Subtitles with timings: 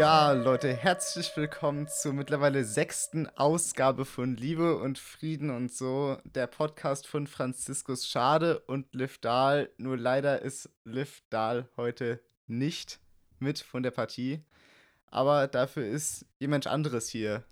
[0.00, 6.46] Ja, Leute, herzlich willkommen zur mittlerweile sechsten Ausgabe von Liebe und Frieden und so, der
[6.46, 9.68] Podcast von Franziskus Schade und Liv Dahl.
[9.76, 12.98] Nur leider ist Liv Dahl heute nicht
[13.40, 14.42] mit von der Partie,
[15.10, 17.44] aber dafür ist jemand anderes hier.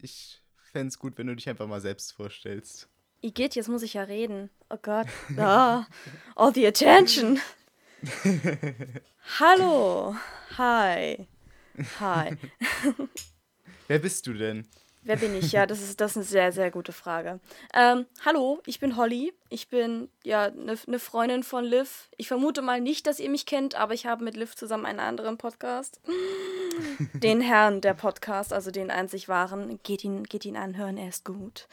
[0.00, 2.88] Ich fände es gut, wenn du dich einfach mal selbst vorstellst.
[3.20, 4.48] Igitt, jetzt muss ich ja reden.
[4.70, 5.08] Oh Gott.
[5.38, 5.88] Ah,
[6.36, 7.40] all the attention.
[9.40, 10.14] Hallo.
[10.56, 11.26] Hi.
[12.00, 12.36] Hi.
[13.88, 14.66] Wer bist du denn?
[15.06, 15.52] Wer bin ich?
[15.52, 17.38] Ja, das ist, das ist eine sehr, sehr gute Frage.
[17.72, 19.32] Ähm, hallo, ich bin Holly.
[19.50, 22.08] Ich bin ja eine ne Freundin von Liv.
[22.16, 24.98] Ich vermute mal nicht, dass ihr mich kennt, aber ich habe mit Liv zusammen einen
[24.98, 26.00] anderen Podcast.
[27.14, 29.78] Den Herrn der Podcast, also den einzig wahren.
[29.84, 31.68] Geht ihn, geht ihn anhören, er ist gut.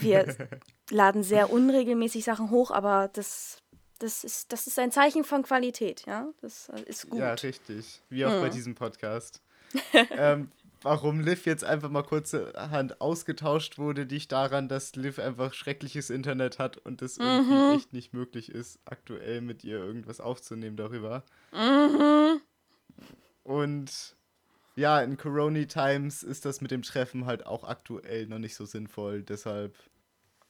[0.00, 0.34] Wir
[0.90, 3.58] laden sehr unregelmäßig Sachen hoch, aber das
[4.00, 6.28] das ist, das ist ein Zeichen von Qualität, ja.
[6.40, 7.20] Das äh, ist gut.
[7.20, 8.02] Ja, richtig.
[8.08, 8.40] Wie auch mhm.
[8.40, 9.42] bei diesem Podcast.
[9.92, 10.50] ähm,
[10.82, 16.58] warum Liv jetzt einfach mal kurzerhand ausgetauscht wurde, liegt daran, dass Liv einfach schreckliches Internet
[16.58, 17.76] hat und es irgendwie mhm.
[17.76, 21.22] echt nicht möglich ist, aktuell mit ihr irgendwas aufzunehmen darüber.
[21.52, 22.40] Mhm.
[23.44, 24.16] Und
[24.76, 28.64] ja, in Corona Times ist das mit dem Treffen halt auch aktuell noch nicht so
[28.64, 29.22] sinnvoll.
[29.22, 29.76] Deshalb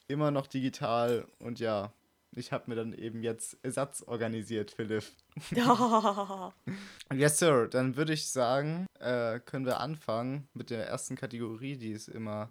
[0.07, 1.93] immer noch digital und ja,
[2.33, 5.05] ich habe mir dann eben jetzt Ersatz organisiert, Philipp.
[5.51, 6.53] Ja.
[7.13, 7.69] yes, Sir.
[7.69, 12.51] Dann würde ich sagen, äh, können wir anfangen mit der ersten Kategorie, die es immer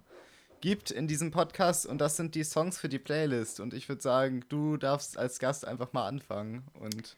[0.60, 1.86] gibt in diesem Podcast.
[1.86, 3.60] Und das sind die Songs für die Playlist.
[3.60, 7.16] Und ich würde sagen, du darfst als Gast einfach mal anfangen und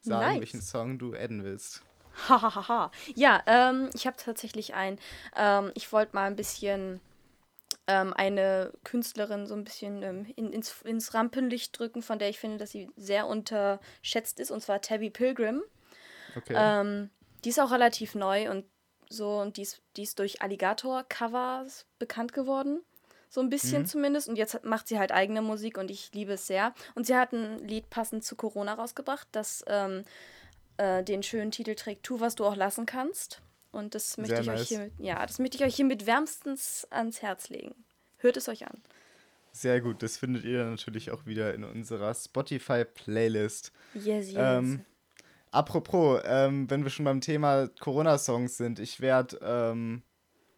[0.00, 0.40] sagen, nice.
[0.40, 1.82] welchen Song du adden willst.
[2.28, 2.90] Hahaha.
[3.14, 4.98] ja, ähm, ich habe tatsächlich einen.
[5.36, 7.00] Ähm, ich wollte mal ein bisschen
[7.90, 12.38] ähm, eine Künstlerin so ein bisschen ähm, in, ins, ins Rampenlicht drücken, von der ich
[12.38, 15.62] finde, dass sie sehr unterschätzt ist, und zwar Tabby Pilgrim.
[16.36, 16.54] Okay.
[16.56, 17.10] Ähm,
[17.44, 18.64] die ist auch relativ neu und
[19.08, 22.80] so, und die ist, die ist durch Alligator-Covers bekannt geworden.
[23.28, 23.86] So ein bisschen mhm.
[23.86, 24.28] zumindest.
[24.28, 26.74] Und jetzt macht sie halt eigene Musik und ich liebe es sehr.
[26.94, 30.04] Und sie hat ein Lied passend zu Corona rausgebracht, das ähm,
[30.76, 33.40] äh, den schönen Titel trägt Tu, was du auch lassen kannst.
[33.72, 34.60] Und das möchte Sehr ich nice.
[34.60, 37.74] euch hiermit, ja, das möchte ich euch hiermit wärmstens ans Herz legen.
[38.18, 38.82] Hört es euch an.
[39.52, 43.72] Sehr gut, das findet ihr natürlich auch wieder in unserer Spotify-Playlist.
[43.94, 44.36] Yes, yes.
[44.36, 44.84] Ähm,
[45.50, 50.02] apropos, ähm, wenn wir schon beim Thema Corona-Songs sind, ich werde ähm,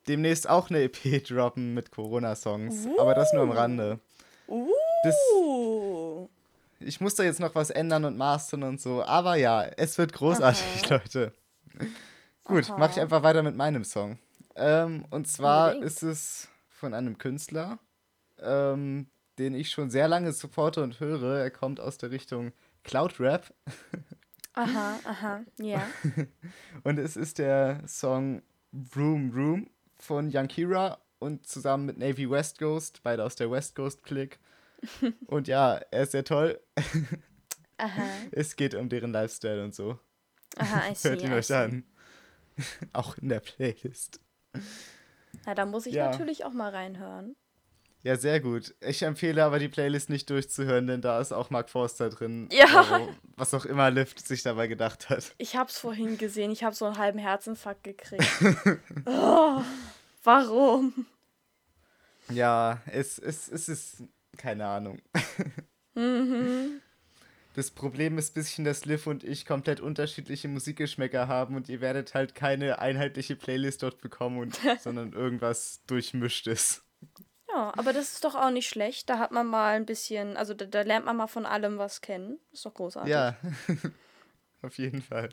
[0.09, 3.01] demnächst auch eine EP droppen mit Corona-Songs, uh.
[3.01, 4.01] aber das nur am Rande.
[4.47, 4.69] Uh.
[5.05, 5.17] Das,
[6.81, 10.12] ich muss da jetzt noch was ändern und mastern und so, aber ja, es wird
[10.12, 10.95] großartig, Aha.
[11.05, 11.33] Leute.
[12.44, 14.19] Gut, mache ich einfach weiter mit meinem Song.
[14.56, 15.86] Ähm, und zwar Unbedingt.
[15.86, 17.78] ist es von einem Künstler,
[18.41, 19.06] ähm,
[19.38, 21.38] den ich schon sehr lange supporte und höre.
[21.38, 23.54] Er kommt aus der Richtung Cloud Rap.
[24.54, 25.86] Aha, aha, ja.
[26.84, 28.42] und es ist der Song
[28.94, 34.03] Room Room von Yankira und zusammen mit Navy West Ghost, beide aus der West Coast
[34.03, 34.41] Click.
[35.26, 36.60] und ja, er ist sehr toll.
[37.78, 38.03] Aha.
[38.32, 39.98] Es geht um deren Lifestyle und so.
[40.56, 41.84] Aha, I see, Hört ihn euch an.
[42.93, 44.21] auch in der Playlist.
[45.47, 46.11] Ja, da muss ich ja.
[46.11, 47.37] natürlich auch mal reinhören.
[48.05, 48.75] Ja, sehr gut.
[48.81, 52.49] Ich empfehle aber die Playlist nicht durchzuhören, denn da ist auch Mark Forster drin.
[52.51, 53.07] Ja.
[53.37, 55.33] was auch immer Lift sich dabei gedacht hat.
[55.39, 58.27] Ich hab's vorhin gesehen, ich habe so einen halben Herzinfarkt gekriegt.
[59.07, 59.63] oh,
[60.25, 61.07] warum?
[62.29, 64.03] Ja, es, es, es ist
[64.37, 65.01] keine Ahnung.
[65.95, 66.81] mhm.
[67.55, 71.81] Das Problem ist ein bisschen, dass Liv und ich komplett unterschiedliche Musikgeschmäcker haben und ihr
[71.81, 76.83] werdet halt keine einheitliche Playlist dort bekommen, und, sondern irgendwas durchmischtes.
[77.49, 79.11] Ja, aber das ist doch auch nicht schlecht.
[79.11, 82.01] Da hat man mal ein bisschen, also da, da lernt man mal von allem was
[82.01, 82.39] kennen.
[82.53, 83.11] Ist doch großartig.
[83.11, 83.37] Ja,
[84.63, 85.29] auf jeden Fall.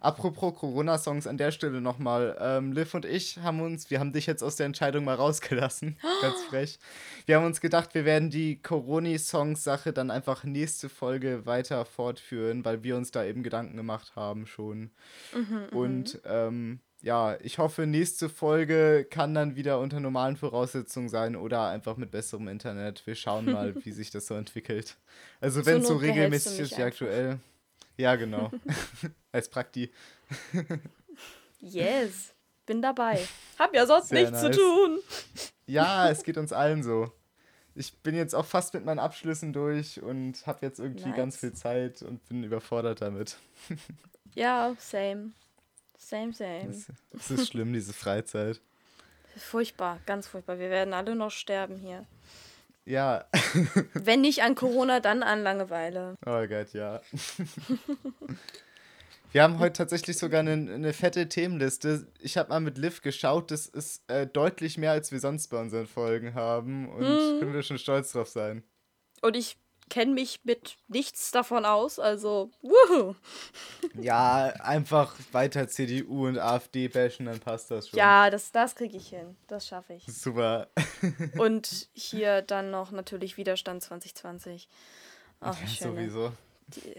[0.00, 2.36] Apropos Corona-Songs an der Stelle nochmal.
[2.40, 5.96] Ähm, Liv und ich haben uns, wir haben dich jetzt aus der Entscheidung mal rausgelassen.
[6.22, 6.78] Ganz frech.
[7.26, 12.82] Wir haben uns gedacht, wir werden die Corona-Songs-Sache dann einfach nächste Folge weiter fortführen, weil
[12.82, 14.90] wir uns da eben Gedanken gemacht haben schon.
[15.32, 15.76] Mhm, mhm.
[15.76, 21.68] und ähm, ja, ich hoffe, nächste Folge kann dann wieder unter normalen Voraussetzungen sein oder
[21.68, 23.06] einfach mit besserem Internet.
[23.06, 24.96] Wir schauen mal, wie sich das so entwickelt.
[25.40, 27.38] Also, wenn es so regelmäßig ist wie aktuell.
[27.96, 28.50] Ja, genau.
[29.32, 29.90] Als Prakti.
[31.60, 32.34] yes,
[32.66, 33.26] bin dabei.
[33.58, 34.54] Hab ja sonst Sehr nichts nice.
[34.54, 34.98] zu tun.
[35.66, 37.12] Ja, es geht uns allen so.
[37.74, 41.16] Ich bin jetzt auch fast mit meinen Abschlüssen durch und habe jetzt irgendwie nice.
[41.16, 43.38] ganz viel Zeit und bin überfordert damit.
[44.36, 45.30] Ja, same.
[45.96, 46.74] Same, same.
[47.12, 48.60] Es ist schlimm, diese Freizeit.
[49.36, 50.58] Furchtbar, ganz furchtbar.
[50.58, 52.04] Wir werden alle noch sterben hier.
[52.86, 53.24] Ja.
[53.94, 56.16] Wenn nicht an Corona, dann an Langeweile.
[56.26, 57.00] Oh Gott, ja.
[59.32, 62.06] Wir haben heute tatsächlich sogar eine, eine fette Themenliste.
[62.20, 65.60] Ich habe mal mit Liv geschaut, das ist äh, deutlich mehr, als wir sonst bei
[65.60, 66.88] unseren Folgen haben.
[66.88, 67.40] Und hm.
[67.40, 68.62] können wir schon stolz drauf sein.
[69.22, 69.56] Und ich
[69.88, 73.14] kenne mich mit nichts davon aus, also wuhu.
[74.00, 77.98] Ja, einfach weiter CDU und AfD bashen, dann passt das schon.
[77.98, 79.36] Ja, das, das kriege ich hin.
[79.46, 80.04] Das schaffe ich.
[80.06, 80.68] Super.
[81.38, 84.68] und hier dann noch natürlich Widerstand 2020.
[85.40, 86.32] Ach, ja, sowieso.
[86.68, 86.94] Die,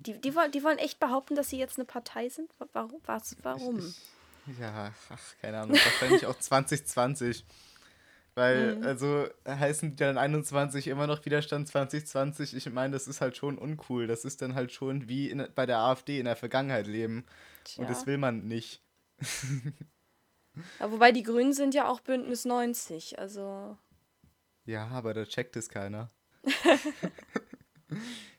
[0.00, 2.50] die, die, wollen, die wollen echt behaupten, dass sie jetzt eine Partei sind?
[2.72, 3.00] Warum?
[3.04, 3.94] Was, warum?
[4.58, 5.76] Ja, ach, keine Ahnung.
[5.76, 7.44] Wahrscheinlich auch 2020.
[8.34, 8.84] Weil, mhm.
[8.84, 12.54] also heißen die dann 21 immer noch Widerstand 2020?
[12.54, 14.06] Ich meine, das ist halt schon uncool.
[14.06, 17.24] Das ist dann halt schon wie in, bei der AfD in der Vergangenheit leben.
[17.64, 17.82] Tja.
[17.82, 18.82] Und das will man nicht.
[20.78, 23.76] ja, wobei die Grünen sind ja auch Bündnis 90, also.
[24.64, 26.10] Ja, aber da checkt es keiner.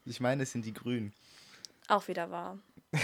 [0.05, 1.13] ich meine, es sind die Grünen.
[1.87, 2.59] Auch wieder wahr.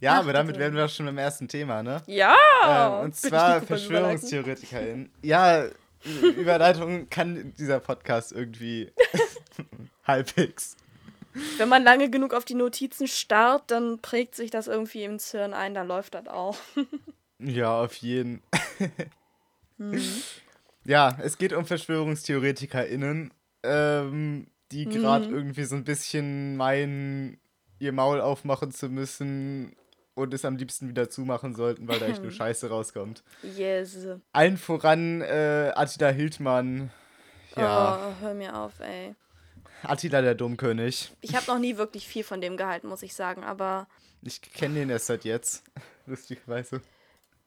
[0.00, 2.02] ja, Ach, aber damit wären wir schon beim ersten Thema, ne?
[2.06, 2.98] Ja!
[2.98, 5.10] Ähm, und zwar VerschwörungstheoretikerInnen.
[5.22, 5.66] Ja,
[6.36, 8.92] Überleitung kann dieser Podcast irgendwie
[10.06, 10.76] halbwegs.
[11.56, 15.52] Wenn man lange genug auf die Notizen starrt, dann prägt sich das irgendwie ins Hirn
[15.52, 16.56] ein, dann läuft das auch.
[17.38, 18.42] ja, auf jeden.
[19.78, 20.00] mhm.
[20.84, 25.34] Ja, es geht um VerschwörungstheoretikerInnen, ähm, die gerade mhm.
[25.34, 27.40] irgendwie so ein bisschen meinen,
[27.78, 29.74] ihr Maul aufmachen zu müssen
[30.14, 33.22] und es am liebsten wieder zumachen sollten, weil da echt nur Scheiße rauskommt.
[33.42, 33.96] Yes.
[34.32, 36.90] Allen voran äh, Attila Hildmann.
[37.56, 38.08] Ja.
[38.08, 39.14] Oh, hör mir auf, ey.
[39.82, 41.12] Attila der Dummkönig.
[41.20, 43.86] Ich habe noch nie wirklich viel von dem gehalten, muss ich sagen, aber.
[44.22, 45.64] Ich kenne den erst seit jetzt,
[46.06, 46.80] lustigerweise.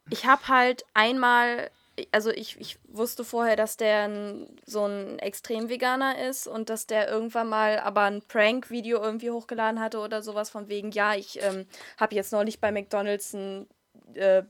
[0.09, 1.69] Ich habe halt einmal
[2.11, 7.09] also ich, ich wusste vorher, dass der ein, so ein Extrem-Veganer ist und dass der
[7.09, 11.65] irgendwann mal aber ein Prank-Video irgendwie hochgeladen hatte oder sowas von wegen, ja, ich ähm,
[11.97, 13.67] habe jetzt neulich bei McDonalds einen
[14.13, 14.43] äh,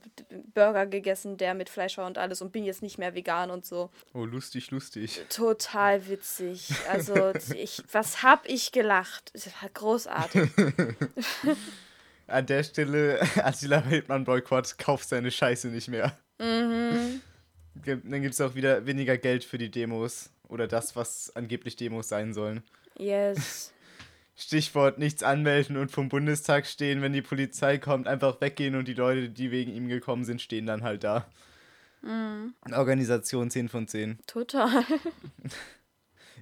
[0.54, 3.64] Burger gegessen, der mit Fleisch war und alles und bin jetzt nicht mehr vegan und
[3.64, 3.90] so.
[4.12, 5.24] Oh, lustig, lustig.
[5.30, 6.70] Total witzig.
[6.90, 9.30] Also, ich, was hab ich gelacht?
[9.34, 10.50] Das war großartig.
[12.26, 16.18] An der Stelle, Attila Wildmann Boykott, kauft seine Scheiße nicht mehr.
[16.38, 17.22] Mhm
[17.84, 22.08] dann gibt es auch wieder weniger Geld für die Demos oder das, was angeblich Demos
[22.08, 22.62] sein sollen.
[22.98, 23.72] Yes.
[24.36, 28.94] Stichwort nichts anmelden und vom Bundestag stehen, wenn die Polizei kommt, einfach weggehen und die
[28.94, 31.26] Leute, die wegen ihm gekommen sind, stehen dann halt da.
[32.02, 32.54] Mhm.
[32.72, 34.18] Organisation 10 von 10.
[34.26, 34.84] Total.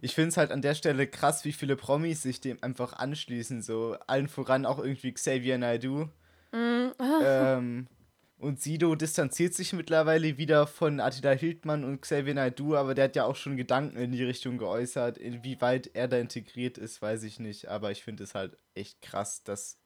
[0.02, 3.62] Ich finde es halt an der Stelle krass, wie viele Promis sich dem einfach anschließen.
[3.62, 6.08] So allen voran auch irgendwie Xavier Naidoo.
[6.52, 6.92] Mhm.
[7.22, 7.86] ähm,
[8.38, 13.16] und Sido distanziert sich mittlerweile wieder von Attila Hildmann und Xavier Naidoo, aber der hat
[13.16, 15.16] ja auch schon Gedanken in die Richtung geäußert.
[15.16, 17.68] Inwieweit er da integriert ist, weiß ich nicht.
[17.68, 19.78] Aber ich finde es halt echt krass, dass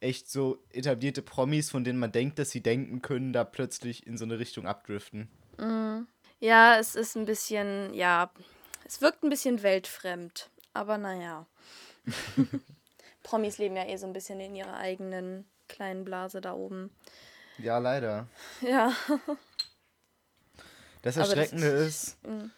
[0.00, 4.18] echt so etablierte Promis, von denen man denkt, dass sie denken können, da plötzlich in
[4.18, 5.30] so eine Richtung abdriften.
[5.56, 6.02] Mm.
[6.40, 8.30] Ja, es ist ein bisschen, ja,
[8.84, 10.50] es wirkt ein bisschen weltfremd.
[10.74, 11.46] Aber naja.
[13.22, 16.90] Promis leben ja eh so ein bisschen in ihrer eigenen kleinen Blase da oben.
[17.58, 18.28] Ja, leider.
[18.60, 18.92] Ja.
[21.02, 22.50] Das Erschreckende das ist, ist mm.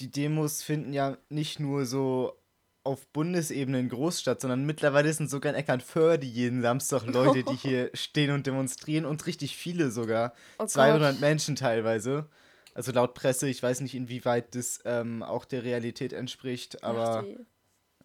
[0.00, 2.36] die Demos finden ja nicht nur so
[2.82, 7.90] auf Bundesebene in Großstadt, sondern mittlerweile sind sogar in Eckernförde jeden Samstag Leute, die hier
[7.94, 10.32] stehen und demonstrieren und richtig viele sogar.
[10.58, 11.20] Oh 200 Gott.
[11.20, 12.28] Menschen teilweise.
[12.74, 17.24] Also laut Presse, ich weiß nicht, inwieweit das ähm, auch der Realität entspricht, aber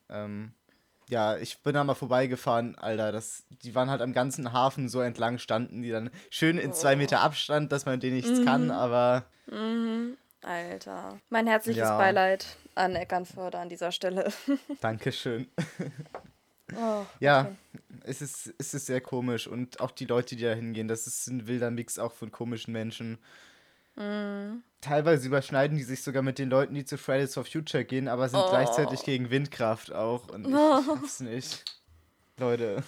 [0.10, 0.54] ähm,
[1.12, 3.12] ja, ich bin da mal vorbeigefahren, Alter.
[3.12, 6.96] Das, die waren halt am ganzen Hafen so entlang standen, die dann schön in zwei
[6.96, 7.26] Meter oh.
[7.26, 8.46] Abstand, dass man denen nichts mhm.
[8.46, 9.26] kann, aber.
[9.48, 10.16] Mhm.
[10.42, 11.20] Alter.
[11.30, 11.98] Mein herzliches ja.
[11.98, 14.32] Beileid an Eckernförde an dieser Stelle.
[14.82, 15.48] Dankeschön.
[16.74, 17.56] Oh, ja, okay.
[18.06, 21.28] es, ist, es ist sehr komisch und auch die Leute, die da hingehen, das ist
[21.28, 23.20] ein wilder Mix auch von komischen Menschen.
[23.96, 24.64] Mhm.
[24.82, 28.30] Teilweise überschneiden die sich sogar mit den Leuten, die zu Fridays for Future gehen, aber
[28.30, 28.50] sind oh.
[28.50, 30.30] gleichzeitig gegen Windkraft auch.
[30.30, 30.82] Und ich oh.
[30.84, 31.66] schaff's nicht.
[32.38, 32.84] Leute.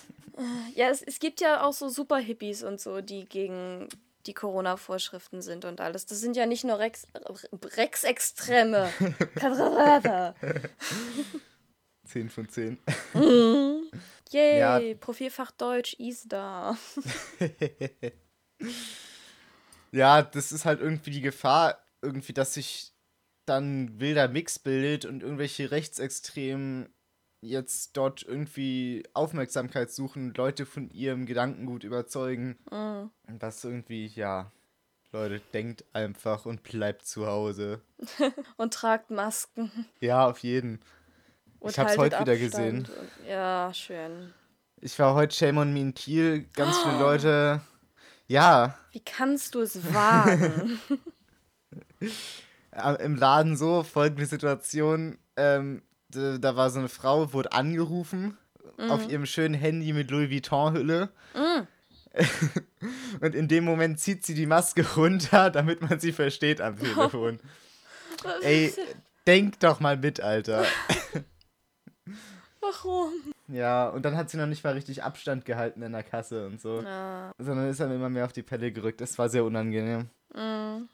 [0.73, 3.87] Ja, es, es gibt ja auch so Super-Hippies und so, die gegen
[4.25, 6.05] die Corona-Vorschriften sind und alles.
[6.05, 7.05] Das sind ja nicht nur Rex,
[7.77, 8.89] Rex-Extreme.
[12.05, 12.77] 10 von 10.
[13.13, 13.89] Mhm.
[14.31, 14.79] Yay, ja.
[14.99, 16.77] Profilfach Deutsch, ISDA.
[19.93, 22.91] Ja, das ist halt irgendwie die Gefahr, irgendwie, dass sich
[23.45, 26.89] dann wilder Mix bildet und irgendwelche Rechtsextremen
[27.41, 32.57] jetzt dort irgendwie Aufmerksamkeit suchen und Leute von ihrem Gedankengut überzeugen.
[32.71, 33.11] Mhm.
[33.39, 34.51] Was irgendwie, ja,
[35.11, 37.81] Leute, denkt einfach und bleibt zu Hause.
[38.57, 39.71] und tragt Masken.
[39.99, 40.79] Ja, auf jeden.
[41.59, 42.87] Und ich hab's heute wieder gesehen.
[43.27, 44.33] Ja, schön.
[44.81, 46.45] Ich war heute Shame on Me in Kiel.
[46.53, 47.61] Ganz viele Leute.
[48.33, 48.73] Ja.
[48.91, 50.79] Wie kannst du es wagen?
[52.99, 55.19] Im Laden so, folgende Situation.
[55.37, 58.35] Ähm, da war so eine Frau, wurde angerufen
[58.79, 58.89] mhm.
[58.89, 61.09] auf ihrem schönen Handy mit Louis Vuitton-Hülle.
[61.35, 61.67] Mhm.
[63.21, 67.39] Und in dem Moment zieht sie die Maske runter, damit man sie versteht am Telefon.
[68.41, 68.73] Ey,
[69.27, 70.65] denk doch mal mit, Alter.
[72.63, 73.11] Warum?
[73.47, 76.61] Ja, und dann hat sie noch nicht mal richtig Abstand gehalten in der Kasse und
[76.61, 76.81] so.
[76.81, 77.31] Ja.
[77.37, 79.01] Sondern ist dann immer mehr auf die Pelle gerückt.
[79.01, 80.09] Das war sehr unangenehm.
[80.33, 80.87] Mhm.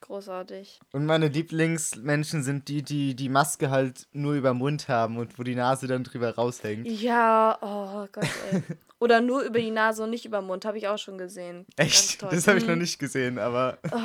[0.00, 0.80] Großartig.
[0.92, 5.44] Und meine Lieblingsmenschen sind die, die die Maske halt nur über Mund haben und wo
[5.44, 6.88] die Nase dann drüber raushängt.
[6.88, 8.62] Ja, oh Gott, ey.
[8.98, 11.66] Oder nur über die Nase und nicht über den Mund, habe ich auch schon gesehen.
[11.76, 12.20] Echt?
[12.22, 12.82] Das habe ich noch mhm.
[12.82, 13.78] nicht gesehen, aber.
[13.92, 13.98] Oh.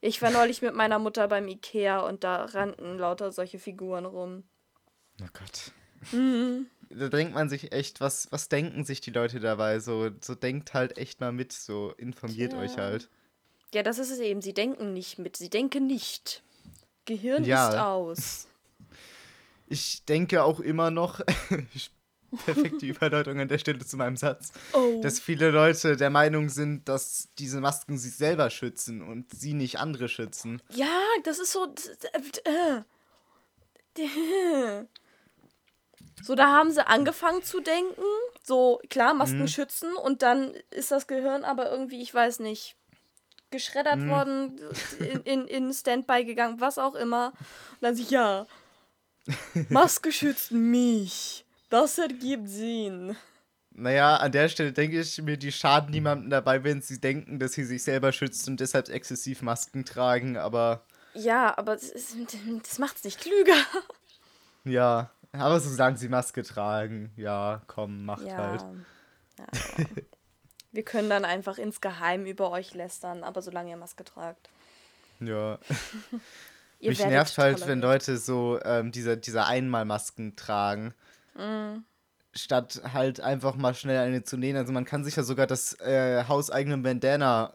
[0.00, 4.44] Ich war neulich mit meiner Mutter beim Ikea und da rannten lauter solche Figuren rum.
[5.22, 5.72] Oh Gott.
[6.10, 6.66] Mhm.
[6.90, 9.80] Da denkt man sich echt, was, was denken sich die Leute dabei?
[9.80, 12.58] So, so denkt halt echt mal mit, so informiert ja.
[12.58, 13.08] euch halt.
[13.72, 14.42] Ja, das ist es eben.
[14.42, 15.36] Sie denken nicht mit.
[15.36, 16.42] Sie denken nicht.
[17.04, 17.68] Gehirn ja.
[17.68, 18.46] ist aus.
[19.68, 21.22] Ich denke auch immer noch,
[22.44, 25.00] perfekte Überleitung an der Stelle zu meinem Satz, oh.
[25.02, 29.78] dass viele Leute der Meinung sind, dass diese Masken sich selber schützen und sie nicht
[29.78, 30.60] andere schützen.
[30.74, 31.74] Ja, das ist so.
[32.44, 32.82] Äh,
[36.20, 38.02] so, da haben sie angefangen zu denken.
[38.42, 39.48] So, klar, Masken mhm.
[39.48, 42.76] schützen und dann ist das Gehirn aber irgendwie, ich weiß nicht,
[43.50, 44.08] geschreddert hm.
[44.08, 44.60] worden,
[44.98, 47.28] in, in, in Standby gegangen, was auch immer.
[47.72, 48.46] Und dann sich, ja,
[49.68, 51.44] Maske schützt mich.
[51.70, 53.16] Das ergibt Sinn.
[53.70, 57.52] Naja, an der Stelle denke ich mir, die schaden niemandem dabei, wenn sie denken, dass
[57.52, 60.84] sie sich selber schützt und deshalb exzessiv Masken tragen, aber.
[61.14, 62.16] Ja, aber das, ist,
[62.62, 63.56] das macht's nicht klüger.
[64.64, 68.36] Ja, aber solange sie Maske tragen, ja, komm, macht ja.
[68.36, 68.64] halt.
[69.38, 69.46] Ja.
[70.72, 74.48] Wir können dann einfach insgeheim über euch lästern, aber solange ihr Maske tragt.
[75.20, 75.58] Ja.
[76.80, 80.94] Mich nervt halt, wenn Leute so ähm, diese, diese Einmalmasken tragen.
[81.34, 81.84] Mm.
[82.34, 84.56] Statt halt einfach mal schnell eine zu nähen.
[84.56, 87.52] Also man kann sich ja sogar das äh, hauseigene Bandana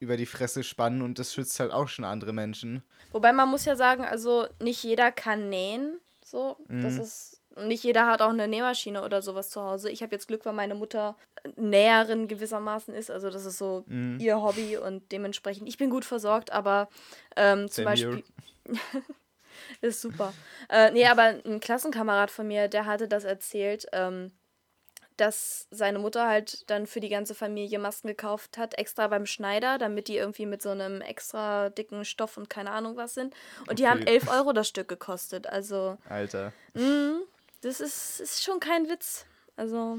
[0.00, 2.82] über die Fresse spannen und das schützt halt auch schon andere Menschen.
[3.12, 5.98] Wobei man muss ja sagen, also nicht jeder kann nähen.
[6.30, 6.82] So, mm.
[6.82, 7.00] das mhm.
[7.00, 9.90] ist nicht jeder hat auch eine Nähmaschine oder sowas zu Hause.
[9.90, 11.16] Ich habe jetzt Glück, weil meine Mutter
[11.56, 13.10] Näherin gewissermaßen ist.
[13.10, 14.18] Also das ist so mhm.
[14.20, 16.88] ihr Hobby und dementsprechend, ich bin gut versorgt, aber
[17.36, 18.22] ähm, zum Beispiel.
[19.80, 20.32] ist super.
[20.68, 24.32] Äh, nee, aber ein Klassenkamerad von mir, der hatte das erzählt, ähm,
[25.20, 29.78] dass seine Mutter halt dann für die ganze Familie Masken gekauft hat, extra beim Schneider,
[29.78, 33.34] damit die irgendwie mit so einem extra dicken Stoff und keine Ahnung was sind.
[33.60, 33.74] Und okay.
[33.76, 35.46] die haben 11 Euro das Stück gekostet.
[35.46, 35.98] Also.
[36.08, 36.52] Alter.
[36.74, 37.20] Mh,
[37.62, 39.26] das ist, ist schon kein Witz.
[39.56, 39.98] Also,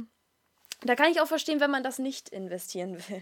[0.82, 3.22] da kann ich auch verstehen, wenn man das nicht investieren will.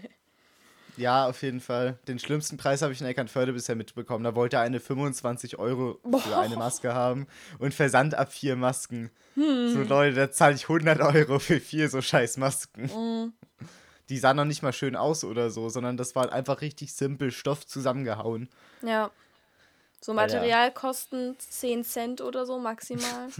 [0.98, 1.96] Ja, auf jeden Fall.
[2.08, 4.24] Den schlimmsten Preis habe ich in Eckernförde bisher mitbekommen.
[4.24, 6.20] Da wollte er eine 25 Euro Boah.
[6.20, 7.26] für eine Maske haben
[7.58, 9.10] und Versand ab vier Masken.
[9.34, 9.72] Hm.
[9.72, 12.92] So Leute, da zahle ich 100 Euro für vier so scheiß Masken.
[12.92, 13.32] Hm.
[14.08, 17.30] Die sahen noch nicht mal schön aus oder so, sondern das war einfach richtig simpel
[17.30, 18.48] Stoff zusammengehauen.
[18.82, 19.10] Ja.
[20.00, 23.28] So Materialkosten 10 Cent oder so maximal.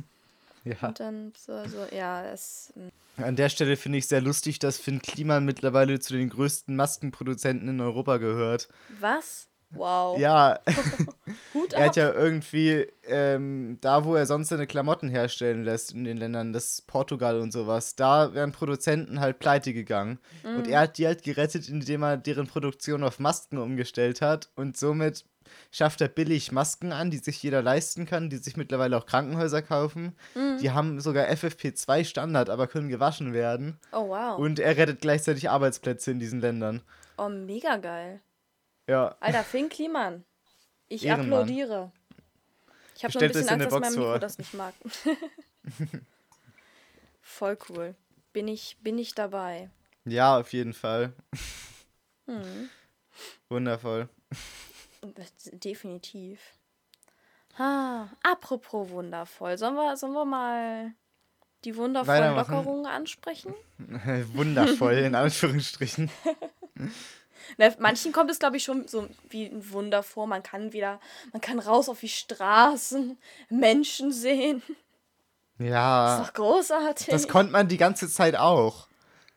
[0.64, 0.88] Ja.
[0.88, 2.72] Und dann so, so ja, es.
[3.18, 7.68] An der Stelle finde ich sehr lustig, dass Finn Kliman mittlerweile zu den größten Maskenproduzenten
[7.68, 8.68] in Europa gehört.
[9.00, 9.48] Was?
[9.70, 10.18] Wow.
[10.18, 10.60] Ja.
[11.54, 16.04] Hut er hat ja irgendwie ähm, da, wo er sonst seine Klamotten herstellen lässt in
[16.04, 20.18] den Ländern, das Portugal und sowas, da wären Produzenten halt pleite gegangen.
[20.42, 20.56] Mhm.
[20.56, 24.76] Und er hat die halt gerettet, indem er deren Produktion auf Masken umgestellt hat und
[24.76, 25.24] somit
[25.70, 29.62] schafft er billig Masken an, die sich jeder leisten kann, die sich mittlerweile auch Krankenhäuser
[29.62, 30.16] kaufen.
[30.34, 30.58] Mhm.
[30.60, 33.78] Die haben sogar FFP2 Standard, aber können gewaschen werden.
[33.92, 34.38] Oh wow.
[34.38, 36.82] Und er rettet gleichzeitig Arbeitsplätze in diesen Ländern.
[37.16, 38.20] Oh, mega geil.
[38.86, 39.16] Ja.
[39.20, 40.24] Alter, Finn Kliman.
[40.88, 41.40] Ich Ehrenmann.
[41.40, 41.92] applaudiere.
[42.96, 44.74] Ich habe so ein bisschen Angst, dass mein Mikro das nicht mag.
[47.20, 47.94] Voll cool.
[48.32, 49.70] Bin ich, bin ich dabei.
[50.04, 51.12] Ja, auf jeden Fall.
[52.26, 52.70] Hm.
[53.48, 54.08] Wundervoll.
[55.52, 56.40] Definitiv.
[57.56, 59.58] Ah, apropos wundervoll.
[59.58, 60.92] Sollen wir, sollen wir mal
[61.64, 63.52] die wundervollen Lockerungen ansprechen?
[64.32, 66.10] wundervoll, in Anführungsstrichen.
[67.56, 70.26] Na, manchen kommt es, glaube ich, schon so wie ein Wunder vor.
[70.26, 71.00] Man kann wieder,
[71.32, 74.62] man kann raus auf die Straßen, Menschen sehen.
[75.58, 76.06] Ja.
[76.06, 77.08] Das ist doch großartig.
[77.08, 78.87] Das konnte man die ganze Zeit auch.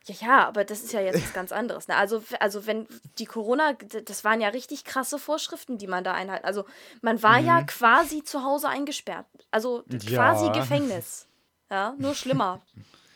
[0.06, 1.88] Ja, ja, aber das ist ja jetzt was ganz anderes.
[1.88, 1.96] Ne?
[1.96, 2.88] Also, also wenn
[3.20, 3.74] die Corona,
[4.06, 6.46] das waren ja richtig krasse Vorschriften, die man da einhalten.
[6.46, 6.66] Also
[7.02, 7.48] man war mhm.
[7.48, 9.28] ja quasi zu Hause eingesperrt.
[9.52, 10.52] Also quasi ja.
[10.54, 11.28] Gefängnis.
[11.70, 12.62] Ja, nur schlimmer.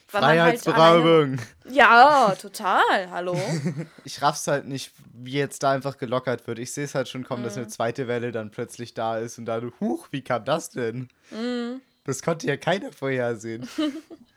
[0.07, 1.39] Freiheitsberaubung.
[1.39, 3.09] Halt ja, total.
[3.09, 3.37] Hallo.
[4.03, 6.59] ich raff's halt nicht, wie jetzt da einfach gelockert wird.
[6.59, 7.45] Ich sehe es halt schon kommen, mm.
[7.45, 7.69] dass eine mhm.
[7.69, 11.09] zweite Welle dann plötzlich da ist und da, huch, wie kam das denn?
[11.31, 11.81] Mm.
[12.05, 13.67] Das konnte ja keiner vorhersehen.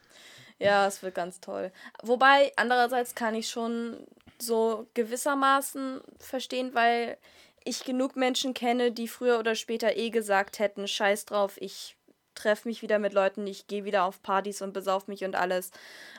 [0.58, 1.72] ja, es wird ganz toll.
[2.02, 4.06] Wobei, andererseits kann ich schon
[4.38, 7.16] so gewissermaßen verstehen, weil
[7.64, 11.96] ich genug Menschen kenne, die früher oder später eh gesagt hätten, scheiß drauf, ich
[12.34, 15.70] treffe mich wieder mit Leuten, ich gehe wieder auf Partys und besauf mich und alles.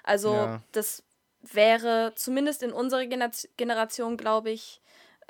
[0.04, 0.62] Also ja.
[0.74, 1.04] das
[1.42, 4.82] wäre zumindest in unserer Generation, glaube ich,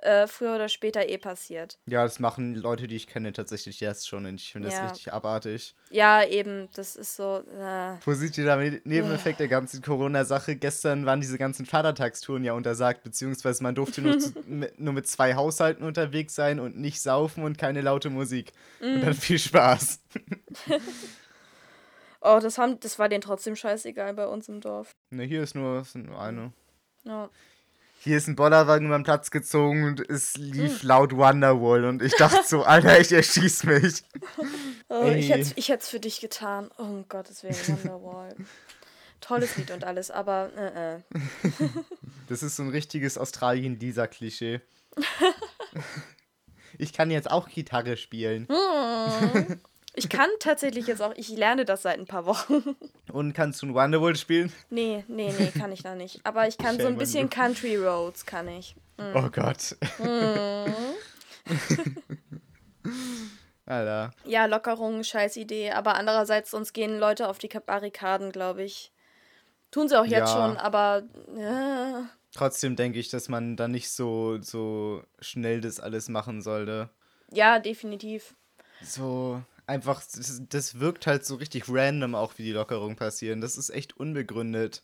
[0.02, 1.78] äh, früher oder später eh passiert.
[1.86, 4.82] Ja, das machen Leute, die ich kenne, tatsächlich jetzt schon und ich finde ja.
[4.82, 5.76] das richtig abartig.
[5.90, 7.44] Ja, eben, das ist so.
[7.60, 7.96] Äh.
[8.04, 10.56] Positiver Nebeneffekt der ganzen Corona-Sache.
[10.56, 15.08] Gestern waren diese ganzen Vatertagstouren ja untersagt, beziehungsweise man durfte nur, zu, mit, nur mit
[15.08, 18.54] zwei Haushalten unterwegs sein und nicht saufen und keine laute Musik.
[18.80, 18.96] Mm.
[18.96, 20.00] Und dann viel Spaß.
[22.22, 24.96] oh, das, haben, das war denen trotzdem scheißegal bei uns im Dorf.
[25.10, 26.54] Ne, hier ist nur, ist nur eine.
[27.04, 27.30] Ja
[28.02, 30.88] hier ist ein Bollerwagen über den Platz gezogen und es lief hm.
[30.88, 34.04] laut Wonderwall und ich dachte so, Alter, ich erschieß mich.
[34.92, 36.72] Oh, ich hätte es für dich getan.
[36.80, 38.36] Oh um Gottes Willen, Wonderwall.
[39.22, 41.00] Tolles Lied und alles, aber äh, äh.
[42.28, 44.62] Das ist so ein richtiges Australien-Lisa-Klischee.
[46.80, 48.48] Ich kann jetzt auch Gitarre spielen.
[49.96, 52.76] Ich kann tatsächlich jetzt auch, ich lerne das seit ein paar Wochen.
[53.12, 54.54] Und kannst du ein Wonderwall spielen?
[54.70, 56.20] Nee, nee, nee, kann ich noch nicht.
[56.24, 58.76] Aber ich kann Shame so ein bisschen Country Roads, kann ich.
[58.98, 59.14] Mhm.
[59.16, 59.76] Oh Gott.
[59.98, 60.74] Mhm.
[63.66, 64.12] Alter.
[64.26, 65.72] Ja, Lockerung, scheiß Idee.
[65.72, 68.92] Aber andererseits, sonst gehen Leute auf die Barrikaden, glaube ich.
[69.72, 70.48] Tun sie auch jetzt ja.
[70.48, 71.04] schon, aber.
[71.38, 72.10] Ja.
[72.34, 76.90] Trotzdem denke ich, dass man da nicht so, so schnell das alles machen sollte.
[77.32, 78.36] Ja, definitiv.
[78.82, 83.40] So, einfach, das, das wirkt halt so richtig random auch, wie die Lockerungen passieren.
[83.40, 84.84] Das ist echt unbegründet.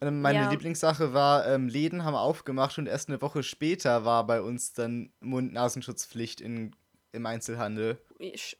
[0.00, 0.50] Ähm, meine ja.
[0.50, 5.12] Lieblingssache war, ähm, Läden haben aufgemacht und erst eine Woche später war bei uns dann
[5.20, 7.98] Mund-Nasenschutzpflicht im Einzelhandel.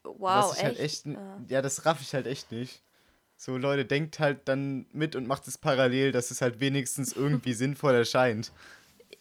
[0.05, 0.63] Wow, echt?
[0.63, 1.41] Halt echt ah.
[1.49, 2.83] Ja, das raff ich halt echt nicht.
[3.37, 7.55] So, Leute, denkt halt dann mit und macht es parallel, dass es halt wenigstens irgendwie
[7.55, 8.53] sinnvoll erscheint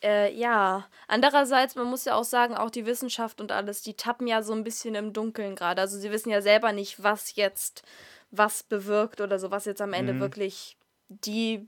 [0.04, 4.28] äh, ja, andererseits, man muss ja auch sagen, auch die Wissenschaft und alles, die tappen
[4.28, 5.82] ja so ein bisschen im Dunkeln gerade.
[5.82, 7.84] Also sie wissen ja selber nicht, was jetzt
[8.32, 10.20] was bewirkt oder so, was jetzt am Ende mhm.
[10.22, 10.78] wirklich
[11.10, 11.68] die,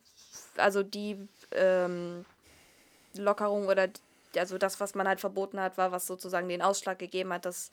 [0.57, 2.25] also die ähm,
[3.15, 3.89] Lockerung oder
[4.37, 7.71] also das, was man halt verboten hat, war, was sozusagen den Ausschlag gegeben hat, dass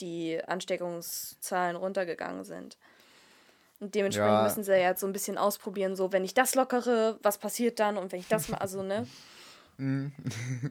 [0.00, 2.76] die Ansteckungszahlen runtergegangen sind.
[3.80, 4.42] Und dementsprechend ja.
[4.42, 7.78] müssen sie ja jetzt so ein bisschen ausprobieren, so wenn ich das lockere, was passiert
[7.78, 9.06] dann und wenn ich das mal, also ne?
[9.78, 10.12] Mm.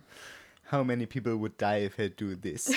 [0.72, 2.74] How many people would die if I do this?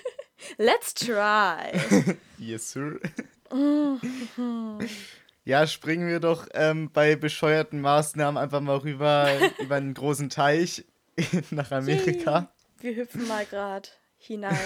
[0.58, 1.78] Let's try.
[2.38, 2.98] yes, sir.
[5.44, 10.84] ja, springen wir doch ähm, bei bescheuerten Maßnahmen einfach mal rüber über einen großen Teich
[11.50, 12.50] nach Amerika.
[12.80, 14.56] Wir hüpfen mal gerade hinein.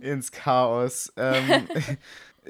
[0.00, 1.12] Ins Chaos.
[1.16, 1.68] Ähm,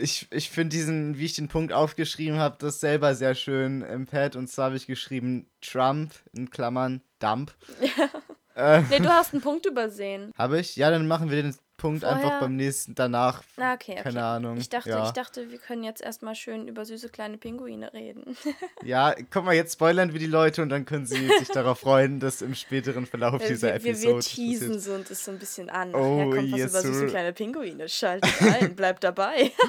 [0.01, 4.07] ich, ich finde diesen, wie ich den Punkt aufgeschrieben habe, das selber sehr schön im
[4.07, 4.37] Pad.
[4.37, 7.55] Und zwar habe ich geschrieben Trump in Klammern Dump.
[7.81, 8.09] Ja.
[8.57, 10.33] Äh, nee, du hast einen Punkt übersehen.
[10.37, 10.75] Habe ich?
[10.75, 12.19] Ja, dann machen wir den Punkt Vorher?
[12.19, 13.43] einfach beim nächsten danach.
[13.57, 14.03] Na, okay, okay.
[14.03, 14.59] Keine Ahnung.
[14.59, 15.07] Ich dachte, ja.
[15.07, 18.37] ich dachte, wir können jetzt erstmal schön über süße kleine Pinguine reden.
[18.85, 22.21] ja, guck mal, jetzt spoilern wir die Leute und dann können sie sich darauf freuen,
[22.21, 24.09] dass im späteren Verlauf dieser wir, Episode.
[24.09, 25.95] Wir, wir teasen so und es so ein bisschen an.
[25.95, 27.88] Oh, ja, kommt yes, was über süße kleine Pinguine.
[27.88, 29.51] Schaltet ein, bleibt dabei.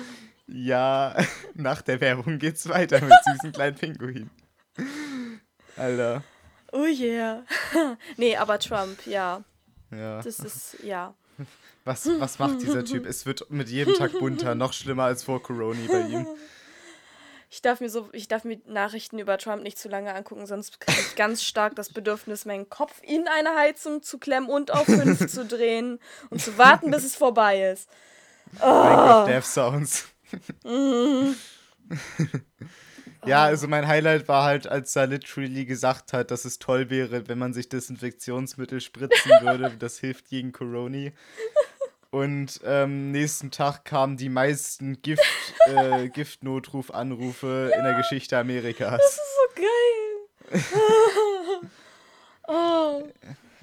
[0.53, 1.15] Ja,
[1.53, 4.29] nach der Werbung geht's weiter mit süßen kleinen Pinguinen.
[5.77, 6.25] Alter.
[6.73, 7.45] Oh yeah.
[8.17, 9.45] nee, aber Trump, ja.
[9.91, 10.21] Ja.
[10.21, 11.13] Das ist, ja.
[11.83, 13.07] Was, was macht dieser Typ?
[13.07, 16.27] Es wird mit jedem Tag bunter, noch schlimmer als vor Corona bei ihm.
[17.53, 20.79] Ich darf mir so, ich darf mir Nachrichten über Trump nicht zu lange angucken, sonst
[20.79, 24.85] kriege ich ganz stark das Bedürfnis, meinen Kopf in eine Heizung zu klemmen und auf
[24.85, 27.89] fünf zu drehen und zu warten, bis es vorbei ist.
[28.61, 29.25] Oh.
[29.27, 30.05] Death Sounds.
[33.25, 37.27] Ja, also mein Highlight war halt, als er literally gesagt hat, dass es toll wäre,
[37.27, 39.75] wenn man sich Desinfektionsmittel spritzen würde.
[39.77, 41.11] Das hilft gegen Corona.
[42.09, 45.23] Und ähm, nächsten Tag kamen die meisten Gift,
[45.67, 48.99] äh, Giftnotrufanrufe ja, in der Geschichte Amerikas.
[48.99, 50.61] Das ist so geil.
[52.47, 53.03] oh.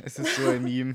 [0.03, 0.95] Es ist so ein Meme.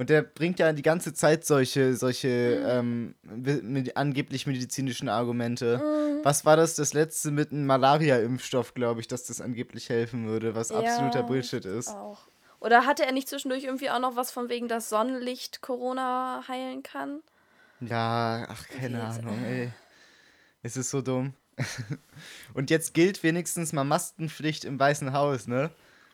[0.00, 2.28] Und der bringt ja die ganze Zeit solche, solche
[2.66, 5.76] ähm, mit, angeblich medizinischen Argumente.
[5.76, 6.24] Mhm.
[6.24, 10.54] Was war das, das letzte mit einem Malaria-Impfstoff, glaube ich, dass das angeblich helfen würde,
[10.54, 11.88] was ja, absoluter Bullshit ist.
[11.88, 12.20] Auch.
[12.60, 16.82] Oder hatte er nicht zwischendurch irgendwie auch noch was von wegen, dass Sonnenlicht Corona heilen
[16.82, 17.20] kann?
[17.80, 19.70] Ja, ach, keine Ahnung, ey.
[20.62, 21.34] Es ist so dumm.
[22.54, 25.70] Und jetzt gilt wenigstens mal Maskenpflicht im Weißen Haus, ne?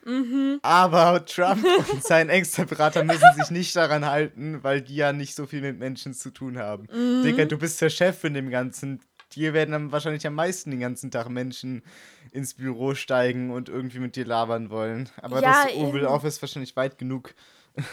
[0.07, 0.61] Mhm.
[0.63, 5.35] Aber Trump und sein engster Berater müssen sich nicht daran halten, weil die ja nicht
[5.35, 6.87] so viel mit Menschen zu tun haben.
[6.93, 7.25] Mhm.
[7.25, 9.01] Digga, du bist der Chef in dem Ganzen.
[9.33, 11.83] Dir werden dann wahrscheinlich am meisten den ganzen Tag Menschen
[12.31, 15.09] ins Büro steigen und irgendwie mit dir labern wollen.
[15.21, 17.35] Aber ja, das Oval Office wahrscheinlich weit genug.